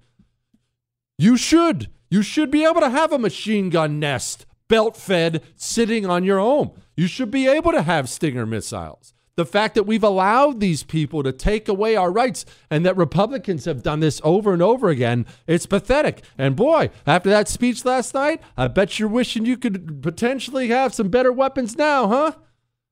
You 1.19 1.37
should. 1.37 1.91
You 2.11 2.23
should 2.23 2.51
be 2.51 2.65
able 2.65 2.81
to 2.81 2.91
have 2.91 3.13
a 3.13 3.19
machine 3.19 3.71
gun 3.71 3.99
nest, 3.99 4.47
belt 4.69 4.97
fed, 4.97 5.43
sitting 5.57 6.07
on 6.07 6.25
your 6.25 6.39
home. 6.39 6.73
You 6.97 7.07
should 7.07 7.31
be 7.31 7.47
able 7.49 7.73
to 7.73 7.83
have 7.83 8.09
Stinger 8.09 8.47
missiles. 8.47 9.13
The 9.37 9.45
fact 9.45 9.75
that 9.75 9.85
we've 9.85 10.03
allowed 10.03 10.61
these 10.61 10.83
people 10.83 11.23
to 11.23 11.31
take 11.31 11.69
away 11.69 11.95
our 11.95 12.11
rights 12.11 12.47
and 12.71 12.87
that 12.87 12.97
Republicans 12.97 13.67
have 13.67 13.83
done 13.83 14.01
this 14.01 14.19
over 14.25 14.55
and 14.55 14.63
over 14.63 14.89
again, 14.89 15.27
it's 15.47 15.67
pathetic. 15.67 16.25
And 16.39 16.57
boy, 16.57 16.89
after 17.07 17.29
that 17.29 17.47
speech 17.47 17.85
last 17.85 18.15
night, 18.15 18.41
I 18.57 18.69
bet 18.69 18.99
you're 18.99 19.11
wishing 19.11 19.45
you 19.45 19.59
could 19.59 20.03
potentially 20.03 20.69
have 20.69 20.95
some 20.95 21.09
better 21.09 21.33
weapons 21.33 21.77
now, 21.77 22.09
huh? 22.09 22.33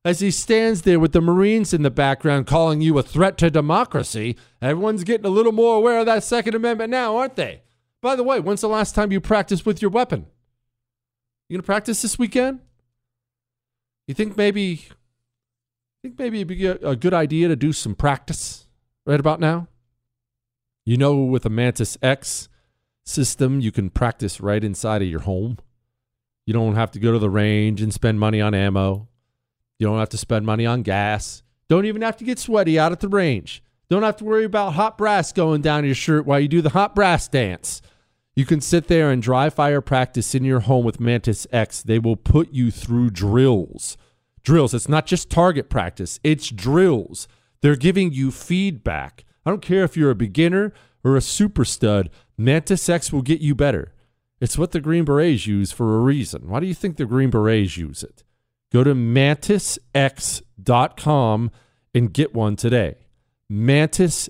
As 0.05 0.21
he 0.21 0.31
stands 0.31 0.83
there 0.83 1.01
with 1.01 1.13
the 1.13 1.23
Marines 1.23 1.73
in 1.73 1.81
the 1.81 1.91
background 1.91 2.47
calling 2.47 2.83
you 2.83 2.99
a 2.99 3.03
threat 3.03 3.39
to 3.39 3.51
democracy, 3.51 4.37
everyone's 4.61 5.03
getting 5.03 5.25
a 5.25 5.31
little 5.31 5.53
more 5.53 5.79
aware 5.79 6.01
of 6.01 6.07
that 6.07 6.25
Second 6.25 6.55
Amendment 6.55 6.91
now, 6.91 7.17
aren't 7.17 7.37
they? 7.37 7.63
By 8.03 8.17
the 8.17 8.23
way, 8.23 8.39
when's 8.39 8.61
the 8.61 8.69
last 8.69 8.95
time 8.95 9.13
you 9.13 9.21
practiced 9.23 9.65
with 9.65 9.81
your 9.81 9.91
weapon? 9.91 10.27
You 11.49 11.57
gonna 11.57 11.63
practice 11.63 12.03
this 12.03 12.19
weekend? 12.19 12.61
You 14.07 14.13
think 14.13 14.37
maybe 14.37 14.89
think 16.05 16.19
maybe 16.19 16.41
it'd 16.41 16.49
be 16.49 16.67
a, 16.67 16.97
good 16.97 17.15
idea 17.15 17.49
to 17.49 17.57
do 17.57 17.73
some 17.73 17.95
practice 17.95 18.69
right 19.07 19.19
about 19.19 19.41
now? 19.41 19.69
You 20.85 20.99
know, 20.99 21.17
with 21.17 21.47
a 21.47 21.49
Mantis 21.49 21.97
X 22.03 22.51
system, 23.05 23.59
you 23.61 23.73
can 23.73 23.89
practice 23.89 24.39
right 24.39 24.63
inside 24.63 25.01
of 25.01 25.09
your 25.09 25.21
home. 25.21 25.57
You 26.45 26.53
don't 26.53 26.75
have 26.75 26.91
to 26.91 26.99
go 26.99 27.13
to 27.13 27.19
the 27.19 27.31
range 27.31 27.81
and 27.81 27.95
spend 27.95 28.21
money 28.21 28.43
on 28.43 28.53
ammo. 28.53 29.09
You 29.79 29.87
don't 29.87 29.99
have 29.99 30.11
to 30.11 30.19
spend 30.19 30.45
money 30.45 30.67
on 30.67 30.83
gas. 30.83 31.43
Don't 31.71 31.87
even 31.87 32.03
have 32.03 32.19
to 32.19 32.25
get 32.25 32.39
sweaty 32.39 32.79
out 32.79 32.93
at 32.93 33.01
the 33.01 33.09
range. 33.09 33.63
Don't 33.89 34.03
have 34.03 34.19
to 34.19 34.25
worry 34.25 34.45
about 34.45 34.75
hot 34.75 34.99
brass 34.99 35.33
going 35.33 35.63
down 35.63 35.87
your 35.87 35.95
shirt 35.95 36.27
while 36.27 36.39
you 36.39 36.49
do 36.49 36.61
the 36.61 36.69
hot 36.69 36.95
brass 36.95 37.29
dance. 37.29 37.81
You 38.37 38.45
can 38.45 38.61
sit 38.61 38.89
there 38.89 39.11
and 39.11 39.23
dry 39.23 39.49
fire 39.49 39.81
practice 39.81 40.35
in 40.35 40.45
your 40.45 40.61
home 40.61 40.85
with 40.85 41.01
Mantis 41.01 41.47
X. 41.51 41.83
They 41.83 41.99
will 41.99 42.17
put 42.17 42.53
you 42.53 42.71
through 42.71 43.09
drills. 43.09 43.97
Drills. 44.45 44.75
It's 44.75 44.89
not 44.89 45.07
just 45.07 45.31
target 45.31 45.69
practice, 45.69 46.21
it's 46.23 46.49
drills. 46.49 47.27
They're 47.63 47.77
giving 47.77 48.13
you 48.13 48.31
feedback. 48.31 49.25
I 49.45 49.51
don't 49.51 49.63
care 49.63 49.85
if 49.85 49.97
you're 49.97 50.11
a 50.11 50.15
beginner 50.15 50.73
or 51.03 51.17
a 51.17 51.21
super 51.21 51.65
stud, 51.65 52.11
Mantis 52.37 52.89
X 52.89 53.13
will 53.13 53.23
get 53.23 53.41
you 53.41 53.55
better. 53.55 53.93
It's 54.41 54.59
what 54.59 54.73
the 54.73 54.81
Green 54.81 55.05
Berets 55.05 55.47
use 55.47 55.71
for 55.71 55.95
a 55.95 56.01
reason. 56.01 56.49
Why 56.49 56.59
do 56.61 56.67
you 56.67 56.75
think 56.75 56.97
the 56.97 57.07
Green 57.07 57.31
Berets 57.31 57.77
use 57.77 58.03
it? 58.03 58.25
Go 58.73 58.83
to 58.83 58.95
mantisx.com 58.95 59.81
and 61.95 62.13
get 62.13 62.35
one 62.35 62.57
today. 62.57 62.97
Mantisx.com. 63.51 64.29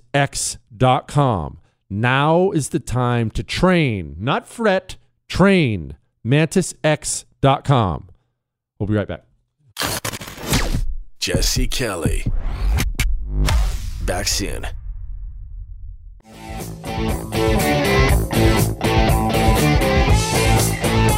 Now 1.91 2.51
is 2.51 2.69
the 2.71 2.81
time 2.81 3.31
to 3.31 3.43
train, 3.43 4.17
not 4.19 4.47
fret, 4.47 4.97
train. 5.29 5.97
MantisX.com. 6.27 8.09
We'll 8.79 8.87
be 8.87 8.95
right 8.95 9.09
back. 9.09 9.25
Jesse 11.19 11.67
Kelly. 11.67 12.25
Back 14.05 14.29
soon. 14.29 14.67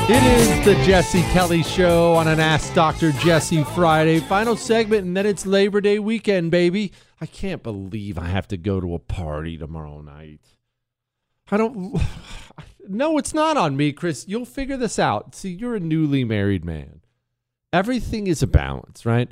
It 0.09 0.23
is 0.23 0.65
the 0.65 0.75
Jesse 0.85 1.23
Kelly 1.33 1.65
Show 1.65 2.15
on 2.15 2.29
an 2.29 2.39
Ask 2.39 2.73
Dr. 2.75 3.11
Jesse 3.11 3.65
Friday. 3.65 4.21
Final 4.21 4.57
segment, 4.57 5.05
and 5.05 5.17
then 5.17 5.27
it's 5.27 5.45
Labor 5.45 5.81
Day 5.81 5.99
weekend, 5.99 6.53
baby. 6.53 6.93
I 7.21 7.27
can't 7.27 7.65
believe 7.65 8.17
I 8.17 8.27
have 8.27 8.47
to 8.49 8.57
go 8.57 8.81
to 8.81 8.95
a 8.95 9.01
party 9.01 9.59
tomorrow 9.59 10.01
night. 10.01 10.41
I 11.51 11.57
don't. 11.57 12.01
No, 12.89 13.19
it's 13.19 13.35
not 13.35 13.57
on 13.57 13.77
me, 13.77 13.93
Chris. 13.93 14.29
You'll 14.29 14.45
figure 14.45 14.77
this 14.77 14.97
out. 14.97 15.35
See, 15.35 15.51
you're 15.51 15.75
a 15.75 15.81
newly 15.81 16.23
married 16.23 16.65
man. 16.65 16.96
Everything 17.73 18.27
is 18.27 18.43
a 18.43 18.47
balance, 18.47 19.05
right? 19.05 19.31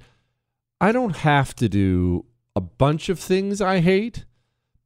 I 0.80 0.92
don't 0.92 1.16
have 1.18 1.54
to 1.56 1.68
do 1.68 2.26
a 2.56 2.60
bunch 2.60 3.08
of 3.08 3.18
things 3.18 3.60
I 3.60 3.80
hate, 3.80 4.24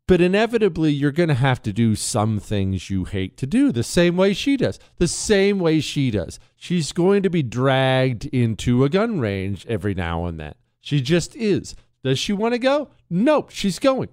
but 0.06 0.20
inevitably 0.20 0.92
you're 0.92 1.12
going 1.12 1.28
to 1.28 1.34
have 1.34 1.60
to 1.62 1.72
do 1.72 1.94
some 1.94 2.38
things 2.38 2.88
you 2.88 3.04
hate 3.04 3.36
to 3.38 3.46
do 3.46 3.72
the 3.72 3.82
same 3.82 4.16
way 4.16 4.32
she 4.32 4.56
does. 4.56 4.78
The 4.96 5.08
same 5.08 5.58
way 5.58 5.80
she 5.80 6.10
does. 6.10 6.38
She's 6.56 6.92
going 6.92 7.22
to 7.24 7.30
be 7.30 7.42
dragged 7.42 8.26
into 8.26 8.84
a 8.84 8.88
gun 8.88 9.20
range 9.20 9.66
every 9.66 9.94
now 9.94 10.24
and 10.26 10.38
then. 10.38 10.54
She 10.80 11.00
just 11.00 11.36
is. 11.36 11.74
Does 12.02 12.18
she 12.18 12.32
want 12.32 12.54
to 12.54 12.58
go? 12.58 12.90
Nope, 13.10 13.50
she's 13.50 13.78
going. 13.78 14.08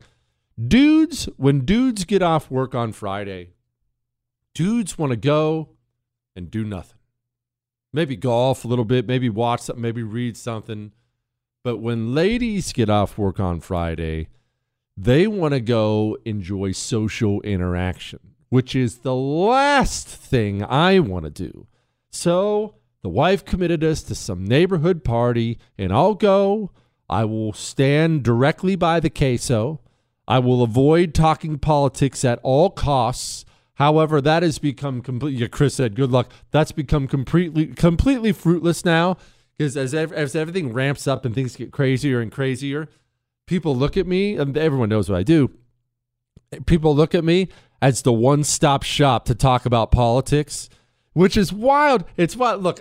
Dudes, 0.61 1.25
when 1.37 1.65
dudes 1.65 2.03
get 2.05 2.21
off 2.21 2.49
work 2.49 2.73
on 2.73 2.91
Friday, 2.93 3.51
dudes 4.53 4.97
want 4.97 5.11
to 5.11 5.17
go 5.17 5.69
and 6.35 6.49
do 6.49 6.63
nothing. 6.63 6.94
Maybe 7.95 8.17
golf 8.17 8.65
a 8.65 8.67
little 8.67 8.83
bit, 8.83 9.07
maybe 9.07 9.29
watch 9.29 9.61
something, 9.61 9.81
maybe 9.81 10.03
read 10.03 10.35
something. 10.35 10.91
But 11.63 11.77
when 11.77 12.13
ladies 12.13 12.73
get 12.73 12.89
off 12.89 13.17
work 13.17 13.39
on 13.39 13.61
Friday, 13.61 14.27
they 14.97 15.27
want 15.27 15.53
to 15.53 15.61
go 15.61 16.17
enjoy 16.25 16.73
social 16.73 17.39
interaction, 17.41 18.19
which 18.49 18.75
is 18.75 18.97
the 18.97 19.15
last 19.15 20.09
thing 20.09 20.61
I 20.61 20.99
want 20.99 21.23
to 21.23 21.29
do. 21.29 21.67
So 22.11 22.75
the 23.01 23.07
wife 23.07 23.45
committed 23.45 23.81
us 23.81 24.03
to 24.03 24.15
some 24.15 24.43
neighborhood 24.43 25.05
party, 25.05 25.57
and 25.77 25.93
I'll 25.93 26.15
go. 26.15 26.71
I 27.09 27.23
will 27.23 27.53
stand 27.53 28.23
directly 28.23 28.75
by 28.75 28.99
the 28.99 29.09
queso. 29.09 29.79
I 30.27 30.39
will 30.39 30.63
avoid 30.63 31.13
talking 31.13 31.59
politics 31.59 32.25
at 32.25 32.39
all 32.43 32.71
costs. 32.71 33.45
However, 33.75 34.21
that 34.21 34.43
has 34.43 34.57
become 34.59 35.01
completely. 35.01 35.47
Chris 35.47 35.75
said, 35.75 35.95
"Good 35.95 36.11
luck." 36.11 36.31
That's 36.51 36.71
become 36.71 37.07
completely 37.07 37.67
completely 37.67 38.31
fruitless 38.31 38.83
now 38.85 39.17
because 39.57 39.77
as 39.77 39.93
ev- 39.93 40.13
as 40.13 40.35
everything 40.35 40.73
ramps 40.73 41.07
up 41.07 41.25
and 41.25 41.35
things 41.35 41.55
get 41.55 41.71
crazier 41.71 42.21
and 42.21 42.31
crazier, 42.31 42.87
people 43.47 43.75
look 43.75 43.97
at 43.97 44.07
me, 44.07 44.35
and 44.35 44.57
everyone 44.57 44.89
knows 44.89 45.09
what 45.09 45.17
I 45.17 45.23
do. 45.23 45.51
People 46.65 46.95
look 46.95 47.13
at 47.13 47.23
me 47.23 47.49
as 47.81 48.01
the 48.01 48.13
one 48.13 48.43
stop 48.43 48.83
shop 48.83 49.25
to 49.25 49.35
talk 49.35 49.65
about 49.65 49.91
politics, 49.91 50.69
which 51.13 51.35
is 51.35 51.51
wild. 51.51 52.05
It's 52.15 52.35
wild. 52.35 52.63
Look, 52.63 52.79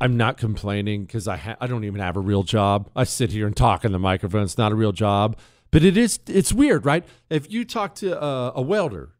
I'm 0.00 0.16
not 0.16 0.36
complaining 0.36 1.04
because 1.06 1.26
I 1.26 1.36
ha- 1.36 1.56
I 1.60 1.66
don't 1.66 1.84
even 1.84 2.00
have 2.00 2.16
a 2.16 2.20
real 2.20 2.44
job. 2.44 2.88
I 2.94 3.04
sit 3.04 3.32
here 3.32 3.46
and 3.46 3.56
talk 3.56 3.84
in 3.84 3.92
the 3.92 3.98
microphone. 3.98 4.42
It's 4.44 4.58
not 4.58 4.70
a 4.70 4.76
real 4.76 4.92
job, 4.92 5.36
but 5.72 5.82
it 5.82 5.96
is. 5.96 6.20
It's 6.28 6.52
weird, 6.52 6.86
right? 6.86 7.04
If 7.30 7.50
you 7.50 7.64
talk 7.64 7.96
to 7.96 8.20
uh, 8.20 8.52
a 8.54 8.62
welder, 8.62 9.10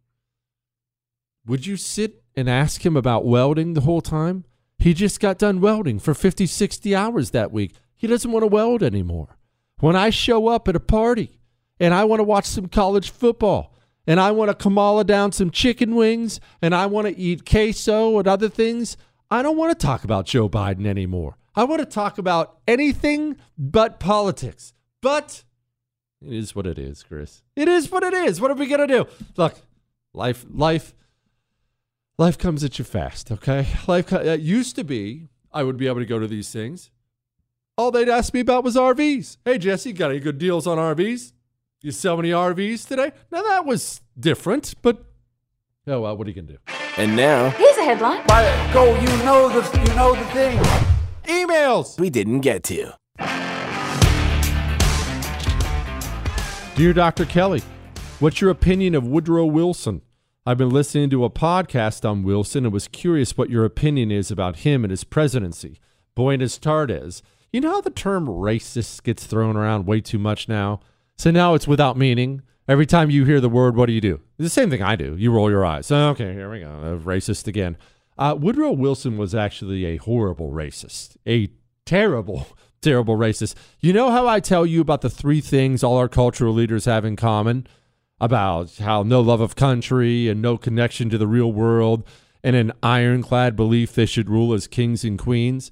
would 1.49 1.67
you 1.67 1.77
sit 1.77 2.23
and 2.37 2.49
ask 2.49 2.85
him 2.85 2.97
about 2.97 3.25
welding 3.25 3.75
the 3.75 3.81
whole 3.81 4.03
time? 4.03 4.45
He 4.79 4.95
just 4.95 5.19
got 5.19 5.39
done 5.39 5.61
welding 5.61 5.99
for 5.99 6.15
50, 6.15 6.47
60 6.47 6.95
hours 6.95 7.31
that 7.31 7.51
week. 7.51 7.75
He 7.97 8.07
doesn't 8.07 8.31
want 8.31 8.45
to 8.45 8.49
weld 8.49 8.83
anymore. 8.83 9.39
When 9.81 9.97
I 9.97 10.11
show 10.11 10.49
up 10.49 10.69
at 10.69 10.77
a 10.77 10.81
party 10.81 11.41
and 11.81 11.95
I 11.95 12.05
want 12.05 12.21
to 12.21 12.25
watch 12.25 12.45
some 12.45 12.69
college 12.69 13.11
football 13.11 13.75
and 14.07 14.21
I 14.21 14.31
want 14.31 14.51
to 14.51 14.55
Kamala 14.55 15.05
down 15.05 15.33
some 15.33 15.51
chicken 15.51 15.95
wings 15.95 16.39
and 16.63 16.75
I 16.75 16.87
want 16.87 17.09
to 17.09 17.19
eat 17.19 17.49
queso 17.49 18.19
and 18.19 18.29
other 18.29 18.49
things, 18.49 18.97
I 19.31 19.43
don't 19.43 19.57
want 19.57 19.77
to 19.79 19.87
talk 19.87 20.05
about 20.05 20.27
Joe 20.27 20.49
Biden 20.49 20.87
anymore. 20.87 21.37
I 21.55 21.65
want 21.65 21.81
to 21.81 21.87
talk 21.87 22.19
about 22.19 22.59
anything 22.69 23.37
but 23.57 23.99
politics. 23.99 24.75
But 25.01 25.45
it 26.21 26.33
is 26.33 26.55
what 26.55 26.67
it 26.67 26.79
is, 26.79 27.03
Chris. 27.03 27.43
It 27.57 27.69
is 27.69 27.91
what 27.91 28.03
it 28.03 28.15
is. 28.15 28.41
What 28.41 28.51
are 28.51 28.55
we 28.55 28.67
going 28.67 28.87
to 28.87 28.87
do? 28.87 29.07
Look, 29.37 29.55
life, 30.13 30.45
life, 30.49 30.95
life 32.19 32.37
comes 32.37 32.65
at 32.65 32.79
you 32.79 32.85
fast, 32.85 33.31
okay? 33.31 33.67
Life 33.87 34.09
co- 34.09 34.17
it 34.21 34.41
used 34.41 34.77
to 34.77 34.85
be 34.85 35.29
I 35.53 35.63
would 35.63 35.77
be 35.77 35.87
able 35.87 36.01
to 36.01 36.07
go 36.07 36.19
to 36.19 36.27
these 36.27 36.51
things. 36.51 36.91
All 37.77 37.91
they'd 37.91 38.09
ask 38.09 38.35
me 38.35 38.41
about 38.41 38.65
was 38.65 38.77
RVs. 38.77 39.39
Hey, 39.45 39.57
Jesse, 39.59 39.93
got 39.93 40.11
any 40.11 40.21
good 40.21 40.37
deals 40.39 40.67
on 40.67 40.79
RVs? 40.79 41.33
You 41.81 41.93
sell 41.93 42.19
any 42.19 42.31
RVs 42.31 42.87
today? 42.89 43.13
Now 43.31 43.43
that 43.43 43.65
was 43.65 44.01
different, 44.19 44.75
but 44.83 45.05
oh 45.87 46.01
well, 46.01 46.17
what 46.17 46.27
are 46.27 46.31
you 46.31 46.35
gonna 46.43 46.55
do? 46.55 46.59
And 46.97 47.15
now, 47.15 47.51
Here's 47.51 47.77
a 47.77 47.85
headline. 47.85 48.27
Go, 48.73 48.99
you 49.01 49.07
know 49.25 49.49
the 49.49 49.79
you 49.79 49.95
know 49.95 50.15
the 50.15 50.25
thing. 50.33 50.59
Emails. 51.25 51.99
we 52.01 52.11
didn't 52.11 52.41
get 52.41 52.65
to. 52.65 52.95
Dear 56.75 56.93
Dr. 56.93 57.25
Kelly, 57.27 57.63
what's 58.21 58.41
your 58.41 58.51
opinion 58.51 58.95
of 58.95 59.05
Woodrow 59.07 59.45
Wilson? 59.47 60.03
I've 60.49 60.57
been 60.57 60.71
listening 60.71 61.11
to 61.11 61.27
a 61.27 61.31
podcast 61.31 62.09
on 62.09 62.23
Wilson 62.23 62.65
and 62.65 62.73
was 62.73 62.89
curious 62.89 63.37
what 63.37 63.51
your 63.51 63.67
opinion 63.67 64.11
is 64.11 64.31
about 64.31 64.61
him 64.61 64.83
and 64.83 64.91
his 64.91 65.05
presidency. 65.05 65.79
Buenos 66.15 66.57
tardes. 66.57 67.23
You 67.53 67.61
know 67.61 67.73
how 67.73 67.81
the 67.83 67.91
term 67.91 68.27
racist 68.27 69.03
gets 69.03 69.27
thrown 69.27 69.59
around 69.59 69.85
way 69.85 70.01
too 70.01 70.19
much 70.19 70.49
now? 70.49 70.81
So 71.19 71.31
now 71.31 71.53
it's 71.53 71.69
without 71.69 71.99
meaning. 71.99 72.41
Every 72.67 72.87
time 72.87 73.11
you 73.11 73.27
hear 73.27 73.43
the 73.43 73.51
word, 73.51 73.77
what 73.77 73.89
do 73.89 73.93
you 73.93 74.01
do? 74.01 74.23
It's 74.39 74.47
The 74.47 74.49
same 74.49 74.71
thing 74.71 74.81
I 74.81 74.97
do. 74.97 75.17
You 75.19 75.33
roll 75.33 75.51
your 75.51 75.67
eyes. 75.67 75.93
Okay, 75.93 76.33
here 76.33 76.51
we 76.51 76.61
go. 76.61 76.99
Racist 77.05 77.47
again. 77.47 77.77
Uh, 78.17 78.35
Woodrow 78.41 78.73
Wilson 78.73 79.19
was 79.19 79.35
actually 79.35 79.85
a 79.85 79.99
horrible 79.99 80.51
racist, 80.51 81.19
a 81.27 81.51
terrible, 81.85 82.47
terrible 82.81 83.19
racist. 83.19 83.55
You 83.81 83.93
know 83.93 84.11
how 84.11 84.27
I 84.27 84.41
tell 84.41 84.65
you 84.65 84.81
about 84.81 85.03
the 85.03 85.11
three 85.11 85.43
things 85.43 85.85
all 85.85 85.99
our 85.99 86.09
cultural 86.09 86.55
leaders 86.55 86.87
have 86.87 87.05
in 87.05 87.17
common? 87.17 87.67
About 88.21 88.77
how 88.79 89.03
no 89.03 89.21
love 89.21 89.41
of 89.41 89.55
country 89.55 90.29
and 90.29 90.43
no 90.43 90.59
connection 90.59 91.09
to 91.11 91.19
the 91.19 91.27
real 91.27 91.53
world 91.53 92.05
and 92.43 92.57
an 92.57 92.73
ironclad 92.83 93.55
belief 93.55 93.95
they 93.95 94.07
should 94.07 94.29
rule 94.29 94.53
as 94.53 94.67
kings 94.67 95.05
and 95.05 95.19
queens? 95.19 95.71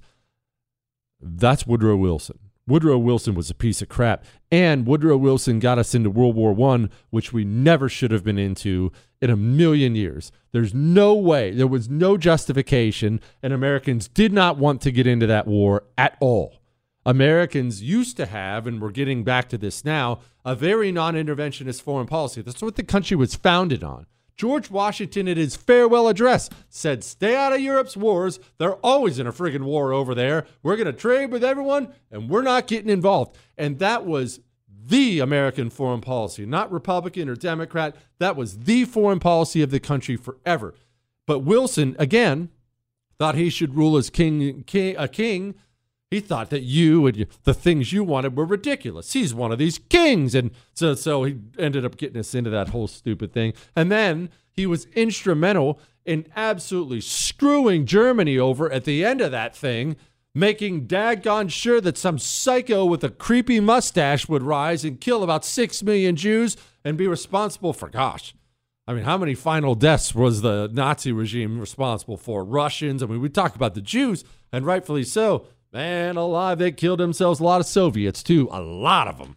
That's 1.20 1.66
Woodrow 1.66 1.96
Wilson. 1.96 2.38
Woodrow 2.68 2.98
Wilson 2.98 3.35
was 3.35 3.48
a 3.48 3.54
piece 3.54 3.80
of 3.80 3.88
crap. 3.88 4.24
And 4.50 4.87
Woodrow 4.87 5.16
Wilson 5.16 5.61
got 5.61 5.78
us 5.78 5.94
into 5.94 6.11
World 6.11 6.35
War 6.35 6.52
One, 6.52 6.90
which 7.11 7.32
we 7.32 7.44
never 7.44 7.88
should 7.88 8.11
have 8.11 8.24
been 8.24 8.38
into 8.38 8.92
in 9.20 9.30
a 9.30 9.37
million 9.37 9.94
years. 9.94 10.32
There's 10.52 10.74
no 10.74 11.14
way, 11.14 11.52
there 11.52 11.66
was 11.66 11.88
no 11.88 12.16
justification, 12.16 13.20
and 13.42 13.52
Americans 13.52 14.09
did 14.09 14.32
not 14.32 14.59
want 14.59 14.80
to 14.82 14.90
get 14.90 15.06
into 15.06 15.26
that 15.26 15.46
war 15.46 15.85
at 15.96 16.16
all. 16.20 16.61
Americans 17.06 17.84
used 17.84 18.16
to 18.16 18.26
have, 18.26 18.66
and 18.66 18.82
we're 18.82 18.90
getting 18.90 19.22
back 19.22 19.48
to 19.48 19.56
this 19.56 19.84
now, 19.84 20.18
a 20.44 20.57
very 20.57 20.90
non 20.90 21.14
interventionist 21.14 21.80
foreign 21.80 22.09
policy. 22.09 22.42
That's 22.42 22.61
what 22.61 22.74
the 22.74 22.82
country 22.82 23.16
was 23.16 23.36
founded 23.36 23.84
on. 23.84 24.07
George 24.36 24.70
Washington, 24.70 25.28
in 25.28 25.38
his 25.38 25.57
farewell 25.57 26.09
address, 26.09 26.50
said, 26.68 27.04
Stay 27.04 27.36
out 27.36 27.52
of 27.52 27.61
Europe's 27.61 27.96
wars. 27.96 28.40
They're 28.59 28.74
always 28.76 29.20
in 29.20 29.26
a 29.26 29.32
friggin' 29.32 29.62
war 29.62 29.92
over 29.92 30.14
there. 30.16 30.46
We're 30.64 30.76
going 30.76 30.86
to 30.86 30.92
trade 30.92 31.30
with 31.30 31.44
everyone, 31.44 31.94
and 32.11 32.28
we're 32.28 32.42
not 32.42 32.66
getting 32.66 32.90
involved. 32.90 33.36
And 33.57 33.78
that 33.78 34.04
was 34.04 34.40
the 34.68 35.20
American 35.20 35.70
foreign 35.70 36.00
policy, 36.00 36.44
not 36.44 36.72
Republican 36.72 37.28
or 37.28 37.36
Democrat. 37.36 37.96
That 38.18 38.36
was 38.36 38.59
the 38.59 38.84
foreign 38.84 39.20
policy 39.20 39.62
of 39.62 39.70
the 39.70 39.80
country 39.80 40.16
forever. 40.16 40.74
But 41.24 41.40
Wilson, 41.40 41.94
again, 42.00 42.50
thought 43.18 43.36
he 43.36 43.48
should 43.48 43.76
rule 43.76 43.96
as 43.96 44.11
king, 44.11 44.64
king 44.64 44.96
a 44.98 45.09
king 45.09 45.54
He 46.11 46.20
thought 46.20 46.50
that 46.50 46.62
you 46.62 47.07
and 47.07 47.26
the 47.42 47.54
things 47.54 47.92
you 47.92 48.04
wanted 48.04 48.36
were 48.36 48.44
ridiculous. 48.44 49.12
He's 49.12 49.34
one 49.34 49.50
of 49.50 49.59
these 49.59 49.78
kings. 49.78 50.34
And 50.34 50.52
so, 50.72 50.94
so 50.94 51.24
he 51.24 51.38
ended 51.59 51.84
up 51.84 51.96
getting 51.96 52.18
us 52.18 52.34
into 52.34 52.50
that 52.50 52.68
whole 52.68 52.86
stupid 52.86 53.32
thing. 53.32 53.54
And 53.74 53.90
then 53.90 54.30
he 54.52 54.66
was 54.66 54.86
instrumental 54.94 55.80
in 56.04 56.26
absolutely 56.36 57.00
screwing 57.00 57.86
Germany 57.86 58.38
over 58.38 58.70
at 58.70 58.84
the 58.84 59.04
end 59.04 59.20
of 59.20 59.32
that 59.32 59.57
thing, 59.57 59.96
making 60.32 60.86
daggone 60.86 61.50
sure 61.50 61.80
that 61.80 61.98
some 61.98 62.18
psycho 62.18 62.84
with 62.84 63.02
a 63.02 63.11
creepy 63.11 63.59
mustache 63.59 64.28
would 64.28 64.44
rise 64.44 64.84
and 64.84 65.00
kill 65.00 65.24
about 65.24 65.44
six 65.44 65.82
million 65.82 66.14
Jews 66.14 66.57
and 66.84 66.96
be 66.96 67.09
responsible 67.09 67.72
for, 67.72 67.88
gosh, 67.88 68.32
I 68.86 68.94
mean, 68.94 69.02
how 69.02 69.18
many 69.18 69.34
final 69.34 69.74
deaths 69.74 70.14
was 70.14 70.42
the 70.42 70.70
Nazi 70.72 71.11
regime 71.11 71.59
responsible 71.59 72.16
for? 72.16 72.44
Russians. 72.44 73.02
I 73.02 73.07
mean, 73.07 73.20
we 73.20 73.28
talk 73.28 73.57
about 73.57 73.74
the 73.74 73.80
Jews, 73.80 74.22
and 74.52 74.64
rightfully 74.64 75.02
so. 75.02 75.48
Man 75.72 76.16
alive, 76.16 76.58
they 76.58 76.72
killed 76.72 77.00
themselves. 77.00 77.40
A 77.40 77.44
lot 77.44 77.60
of 77.60 77.66
Soviets, 77.66 78.22
too. 78.22 78.48
A 78.50 78.60
lot 78.60 79.08
of 79.08 79.18
them. 79.18 79.36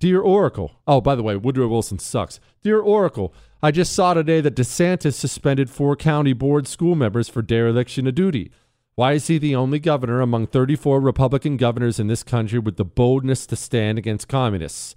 Dear 0.00 0.20
Oracle. 0.20 0.72
Oh, 0.86 1.00
by 1.00 1.14
the 1.14 1.22
way, 1.22 1.36
Woodrow 1.36 1.68
Wilson 1.68 1.98
sucks. 1.98 2.40
Dear 2.62 2.80
Oracle, 2.80 3.32
I 3.62 3.70
just 3.70 3.92
saw 3.92 4.12
today 4.12 4.40
that 4.42 4.56
DeSantis 4.56 5.14
suspended 5.14 5.70
four 5.70 5.96
county 5.96 6.32
board 6.32 6.66
school 6.66 6.94
members 6.94 7.28
for 7.28 7.42
dereliction 7.42 8.06
of 8.06 8.14
duty. 8.14 8.50
Why 8.96 9.14
is 9.14 9.26
he 9.26 9.38
the 9.38 9.56
only 9.56 9.78
governor 9.78 10.20
among 10.20 10.48
34 10.48 11.00
Republican 11.00 11.56
governors 11.56 11.98
in 11.98 12.06
this 12.06 12.22
country 12.22 12.58
with 12.58 12.76
the 12.76 12.84
boldness 12.84 13.46
to 13.46 13.56
stand 13.56 13.98
against 13.98 14.28
communists? 14.28 14.94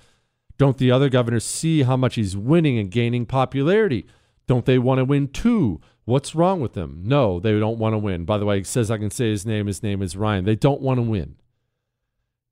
Don't 0.57 0.77
the 0.77 0.91
other 0.91 1.09
governors 1.09 1.43
see 1.43 1.83
how 1.83 1.97
much 1.97 2.15
he's 2.15 2.35
winning 2.35 2.77
and 2.77 2.91
gaining 2.91 3.25
popularity? 3.25 4.05
Don't 4.47 4.65
they 4.65 4.77
want 4.77 4.97
to 4.99 5.05
win 5.05 5.29
too? 5.29 5.79
What's 6.07 6.35
wrong 6.35 6.61
with 6.61 6.71
them? 6.71 7.01
No, 7.03 7.37
they 7.37 7.59
don't 7.59 7.79
want 7.79 7.91
to 7.91 7.97
win. 7.97 8.23
By 8.23 8.37
the 8.37 8.45
way, 8.45 8.59
he 8.59 8.63
says 8.63 8.89
I 8.89 8.97
can 8.97 9.11
say 9.11 9.29
his 9.29 9.45
name. 9.45 9.67
His 9.67 9.83
name 9.83 10.01
is 10.01 10.15
Ryan. 10.15 10.45
They 10.45 10.55
don't 10.55 10.79
want 10.79 10.99
to 10.99 11.01
win. 11.01 11.35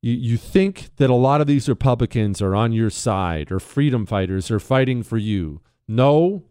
You, 0.01 0.11
you 0.11 0.35
think 0.35 0.89
that 0.97 1.09
a 1.09 1.15
lot 1.15 1.39
of 1.39 1.47
these 1.47 1.69
Republicans 1.69 2.41
are 2.41 2.53
on 2.53 2.73
your 2.73 2.89
side 2.89 3.53
or 3.53 3.61
freedom 3.61 4.05
fighters 4.05 4.51
are 4.51 4.59
fighting 4.59 5.03
for 5.03 5.15
you. 5.15 5.61
No, 5.87 6.43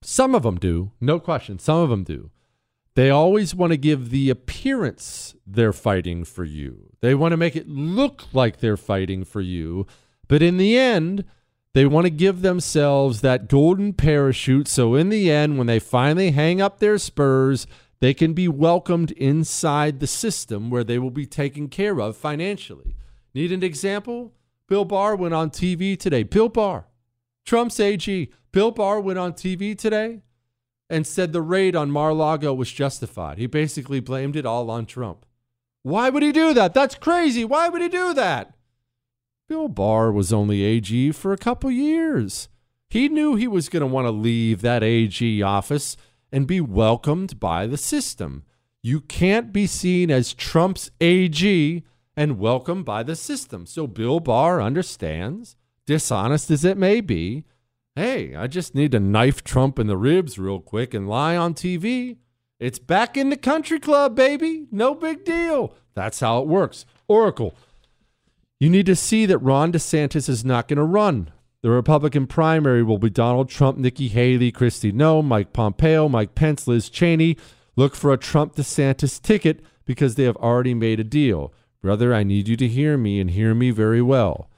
some 0.00 0.34
of 0.34 0.42
them 0.42 0.56
do. 0.56 0.92
No 1.02 1.20
question. 1.20 1.58
Some 1.58 1.80
of 1.80 1.90
them 1.90 2.02
do. 2.02 2.30
They 2.94 3.10
always 3.10 3.54
want 3.54 3.72
to 3.72 3.76
give 3.76 4.08
the 4.08 4.30
appearance 4.30 5.34
they're 5.46 5.74
fighting 5.74 6.24
for 6.24 6.44
you. 6.44 6.94
They 7.02 7.14
want 7.14 7.32
to 7.32 7.36
make 7.36 7.56
it 7.56 7.68
look 7.68 8.24
like 8.32 8.60
they're 8.60 8.78
fighting 8.78 9.24
for 9.24 9.42
you. 9.42 9.86
But 10.28 10.42
in 10.42 10.56
the 10.56 10.78
end, 10.78 11.26
they 11.74 11.86
want 11.86 12.04
to 12.04 12.10
give 12.10 12.42
themselves 12.42 13.20
that 13.20 13.48
golden 13.48 13.92
parachute. 13.92 14.68
So 14.68 14.94
in 14.94 15.08
the 15.08 15.30
end, 15.30 15.58
when 15.58 15.66
they 15.66 15.78
finally 15.78 16.32
hang 16.32 16.60
up 16.60 16.78
their 16.78 16.98
spurs, 16.98 17.66
they 18.00 18.12
can 18.12 18.34
be 18.34 18.48
welcomed 18.48 19.12
inside 19.12 20.00
the 20.00 20.06
system 20.06 20.70
where 20.70 20.84
they 20.84 20.98
will 20.98 21.10
be 21.10 21.26
taken 21.26 21.68
care 21.68 22.00
of 22.00 22.16
financially. 22.16 22.96
Need 23.34 23.52
an 23.52 23.62
example? 23.62 24.32
Bill 24.68 24.84
Barr 24.84 25.16
went 25.16 25.34
on 25.34 25.50
TV 25.50 25.98
today. 25.98 26.22
Bill 26.22 26.48
Barr, 26.48 26.86
Trump's 27.46 27.80
AG. 27.80 28.30
Bill 28.52 28.70
Barr 28.70 29.00
went 29.00 29.18
on 29.18 29.32
TV 29.32 29.76
today 29.76 30.20
and 30.90 31.06
said 31.06 31.32
the 31.32 31.40
raid 31.40 31.74
on 31.74 31.90
Mar-Lago 31.90 32.52
was 32.52 32.70
justified. 32.70 33.38
He 33.38 33.46
basically 33.46 34.00
blamed 34.00 34.36
it 34.36 34.44
all 34.44 34.70
on 34.70 34.84
Trump. 34.84 35.24
Why 35.82 36.10
would 36.10 36.22
he 36.22 36.32
do 36.32 36.52
that? 36.52 36.74
That's 36.74 36.94
crazy. 36.94 37.44
Why 37.44 37.70
would 37.70 37.80
he 37.80 37.88
do 37.88 38.12
that? 38.12 38.54
Bill 39.48 39.68
Barr 39.68 40.12
was 40.12 40.32
only 40.32 40.62
AG 40.62 41.12
for 41.12 41.32
a 41.32 41.38
couple 41.38 41.70
years. 41.70 42.48
He 42.88 43.08
knew 43.08 43.34
he 43.34 43.48
was 43.48 43.68
going 43.68 43.80
to 43.80 43.86
want 43.86 44.06
to 44.06 44.10
leave 44.10 44.60
that 44.62 44.82
AG 44.82 45.42
office 45.42 45.96
and 46.30 46.46
be 46.46 46.60
welcomed 46.60 47.38
by 47.38 47.66
the 47.66 47.76
system. 47.76 48.44
You 48.82 49.00
can't 49.00 49.52
be 49.52 49.66
seen 49.66 50.10
as 50.10 50.34
Trump's 50.34 50.90
AG 51.00 51.84
and 52.16 52.38
welcomed 52.38 52.84
by 52.84 53.02
the 53.02 53.16
system. 53.16 53.66
So 53.66 53.86
Bill 53.86 54.20
Barr 54.20 54.60
understands, 54.60 55.56
dishonest 55.86 56.50
as 56.50 56.64
it 56.64 56.76
may 56.76 57.00
be, 57.00 57.44
hey, 57.94 58.34
I 58.34 58.46
just 58.46 58.74
need 58.74 58.92
to 58.92 59.00
knife 59.00 59.44
Trump 59.44 59.78
in 59.78 59.86
the 59.86 59.96
ribs 59.96 60.38
real 60.38 60.60
quick 60.60 60.94
and 60.94 61.08
lie 61.08 61.36
on 61.36 61.54
TV. 61.54 62.18
It's 62.58 62.78
back 62.78 63.16
in 63.16 63.30
the 63.30 63.36
country 63.36 63.80
club, 63.80 64.14
baby. 64.14 64.66
No 64.70 64.94
big 64.94 65.24
deal. 65.24 65.74
That's 65.94 66.20
how 66.20 66.40
it 66.40 66.48
works. 66.48 66.86
Oracle, 67.08 67.54
you 68.62 68.70
need 68.70 68.86
to 68.86 68.96
see 68.96 69.26
that 69.26 69.38
Ron 69.38 69.72
DeSantis 69.72 70.28
is 70.28 70.44
not 70.44 70.68
going 70.68 70.76
to 70.76 70.84
run. 70.84 71.30
The 71.62 71.70
Republican 71.70 72.26
primary 72.26 72.82
will 72.82 72.98
be 72.98 73.10
Donald 73.10 73.48
Trump, 73.48 73.78
Nikki 73.78 74.08
Haley, 74.08 74.52
Kristi 74.52 74.92
Noem, 74.92 75.24
Mike 75.24 75.52
Pompeo, 75.52 76.08
Mike 76.08 76.34
Pence, 76.34 76.66
Liz 76.66 76.88
Cheney. 76.88 77.36
Look 77.76 77.94
for 77.94 78.12
a 78.12 78.18
Trump 78.18 78.54
DeSantis 78.54 79.20
ticket 79.20 79.60
because 79.84 80.14
they 80.14 80.24
have 80.24 80.36
already 80.36 80.74
made 80.74 81.00
a 81.00 81.04
deal. 81.04 81.52
Brother, 81.80 82.14
I 82.14 82.22
need 82.22 82.48
you 82.48 82.56
to 82.56 82.68
hear 82.68 82.96
me 82.96 83.20
and 83.20 83.30
hear 83.30 83.54
me 83.54 83.70
very 83.70 84.02
well 84.02 84.48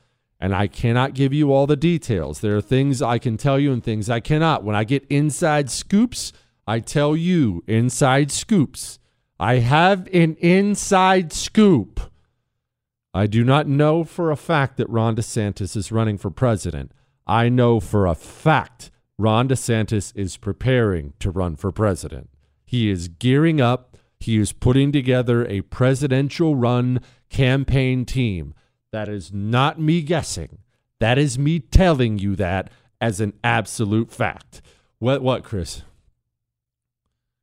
and 0.44 0.55
I 0.55 0.66
cannot 0.66 1.14
give 1.14 1.32
you 1.32 1.55
all 1.55 1.66
the 1.66 1.74
details. 1.74 2.40
There 2.40 2.55
are 2.55 2.61
things 2.61 3.00
I 3.00 3.18
can 3.18 3.38
tell 3.38 3.59
you 3.59 3.72
and 3.72 3.82
things 3.82 4.11
I 4.11 4.20
cannot. 4.20 4.62
When 4.62 4.76
I 4.76 4.84
get 4.84 5.07
inside 5.09 5.70
scoops, 5.70 6.34
I 6.66 6.80
tell 6.80 7.16
you 7.16 7.64
inside 7.66 8.30
scoops. 8.30 8.98
I 9.40 9.55
have 9.61 10.07
an 10.12 10.36
inside 10.40 11.32
scoop. 11.32 11.98
I 13.16 13.28
do 13.28 13.44
not 13.44 13.68
know 13.68 14.02
for 14.02 14.32
a 14.32 14.36
fact 14.36 14.76
that 14.76 14.90
Ron 14.90 15.14
DeSantis 15.14 15.76
is 15.76 15.92
running 15.92 16.18
for 16.18 16.30
president. 16.30 16.90
I 17.28 17.48
know 17.48 17.78
for 17.78 18.06
a 18.06 18.14
fact 18.16 18.90
Ron 19.16 19.48
DeSantis 19.48 20.12
is 20.16 20.36
preparing 20.36 21.12
to 21.20 21.30
run 21.30 21.54
for 21.54 21.70
president. 21.70 22.28
He 22.64 22.90
is 22.90 23.06
gearing 23.06 23.60
up. 23.60 23.96
He 24.18 24.36
is 24.38 24.52
putting 24.52 24.90
together 24.90 25.46
a 25.46 25.60
presidential 25.60 26.56
run 26.56 27.00
campaign 27.30 28.04
team. 28.04 28.52
That 28.90 29.08
is 29.08 29.32
not 29.32 29.80
me 29.80 30.02
guessing. 30.02 30.58
That 30.98 31.16
is 31.16 31.38
me 31.38 31.60
telling 31.60 32.18
you 32.18 32.34
that 32.36 32.68
as 33.00 33.20
an 33.20 33.34
absolute 33.44 34.10
fact. 34.10 34.60
What 34.98 35.22
what, 35.22 35.44
Chris? 35.44 35.82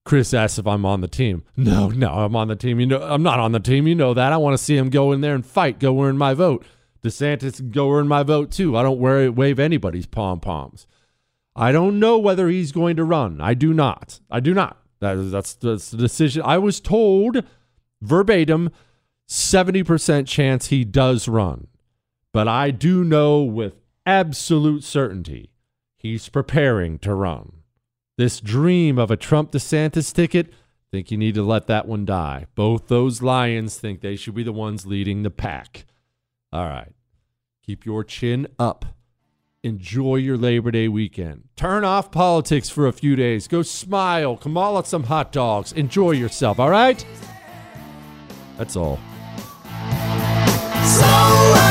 Chris 0.04 0.34
asks 0.34 0.58
if 0.58 0.66
I'm 0.66 0.86
on 0.86 1.02
the 1.02 1.08
team. 1.08 1.43
No, 1.56 1.89
no, 1.89 2.10
I'm 2.12 2.36
on 2.36 2.47
the 2.47 2.56
team. 2.56 2.80
You 2.80 2.88
know, 2.88 3.02
I'm 3.02 3.24
not 3.24 3.39
on 3.39 3.52
the 3.52 3.60
team. 3.60 3.88
You 3.88 3.95
know 3.95 4.14
that. 4.14 4.34
I 4.34 4.38
want 4.38 4.58
to 4.58 4.64
see 4.64 4.76
him 4.76 4.89
go 4.89 5.12
in 5.12 5.22
there 5.22 5.36
and 5.36 5.45
fight, 5.45 5.80
go 5.80 6.02
earn 6.02 6.18
my 6.18 6.34
vote. 6.34 6.66
DeSantis 7.04 7.72
go 7.72 7.91
earn 7.91 8.08
my 8.08 8.24
vote 8.24 8.52
too. 8.52 8.78
I 8.78 8.84
don't 8.84 8.99
wear, 8.99 9.32
wave 9.32 9.60
anybody's 9.60 10.06
pom 10.06 10.39
poms. 10.39 10.88
I 11.56 11.72
don't 11.72 11.99
know 11.99 12.18
whether 12.18 12.47
he's 12.47 12.72
going 12.72 12.95
to 12.95 13.04
run. 13.04 13.41
I 13.41 13.54
do 13.54 13.74
not. 13.74 14.20
I 14.30 14.39
do 14.39 14.54
not. 14.54 14.78
That's 14.99 15.56
that's 15.56 15.89
the 15.89 15.97
decision. 15.97 16.43
I 16.45 16.58
was 16.60 16.80
told 16.80 17.43
verbatim 18.02 18.70
70% 19.28 20.28
chance 20.28 20.68
he 20.68 20.84
does 20.84 21.28
run. 21.28 21.68
But 22.32 22.47
I 22.47 22.72
do 22.72 23.04
know 23.04 23.41
with 23.41 23.76
absolute 24.06 24.84
certainty 24.84 25.52
he's 25.97 26.30
preparing 26.30 26.99
to 26.99 27.14
run. 27.14 27.61
This 28.22 28.39
dream 28.39 28.99
of 28.99 29.09
a 29.09 29.17
Trump 29.17 29.51
DeSantis 29.51 30.13
ticket, 30.13 30.53
think 30.91 31.09
you 31.09 31.17
need 31.17 31.34
to 31.34 31.41
let 31.41 31.65
that 31.65 31.88
one 31.88 32.05
die. 32.05 32.45
Both 32.53 32.88
those 32.88 33.24
lions 33.24 33.80
think 33.80 34.01
they 34.01 34.15
should 34.15 34.36
be 34.36 34.43
the 34.43 34.51
ones 34.51 34.86
leading 34.86 35.24
the 35.24 35.32
pack. 35.32 35.86
All 36.53 36.65
right. 36.65 36.93
Keep 37.65 37.84
your 37.84 38.03
chin 38.03 38.45
up. 38.59 38.86
Enjoy 39.63 40.17
your 40.17 40.38
Labor 40.38 40.69
Day 40.69 40.88
weekend. 40.88 41.45
Turn 41.55 41.84
off 41.84 42.11
politics 42.11 42.69
for 42.69 42.86
a 42.86 42.93
few 42.93 43.15
days. 43.15 43.47
Go 43.47 43.63
smile. 43.63 44.38
Come 44.38 44.84
some 44.86 45.05
hot 45.05 45.32
dogs. 45.32 45.72
Enjoy 45.74 46.11
yourself, 46.11 46.59
all 46.59 46.69
right? 46.69 47.03
That's 48.55 48.76
all. 48.76 48.99
Uh, 51.03 51.70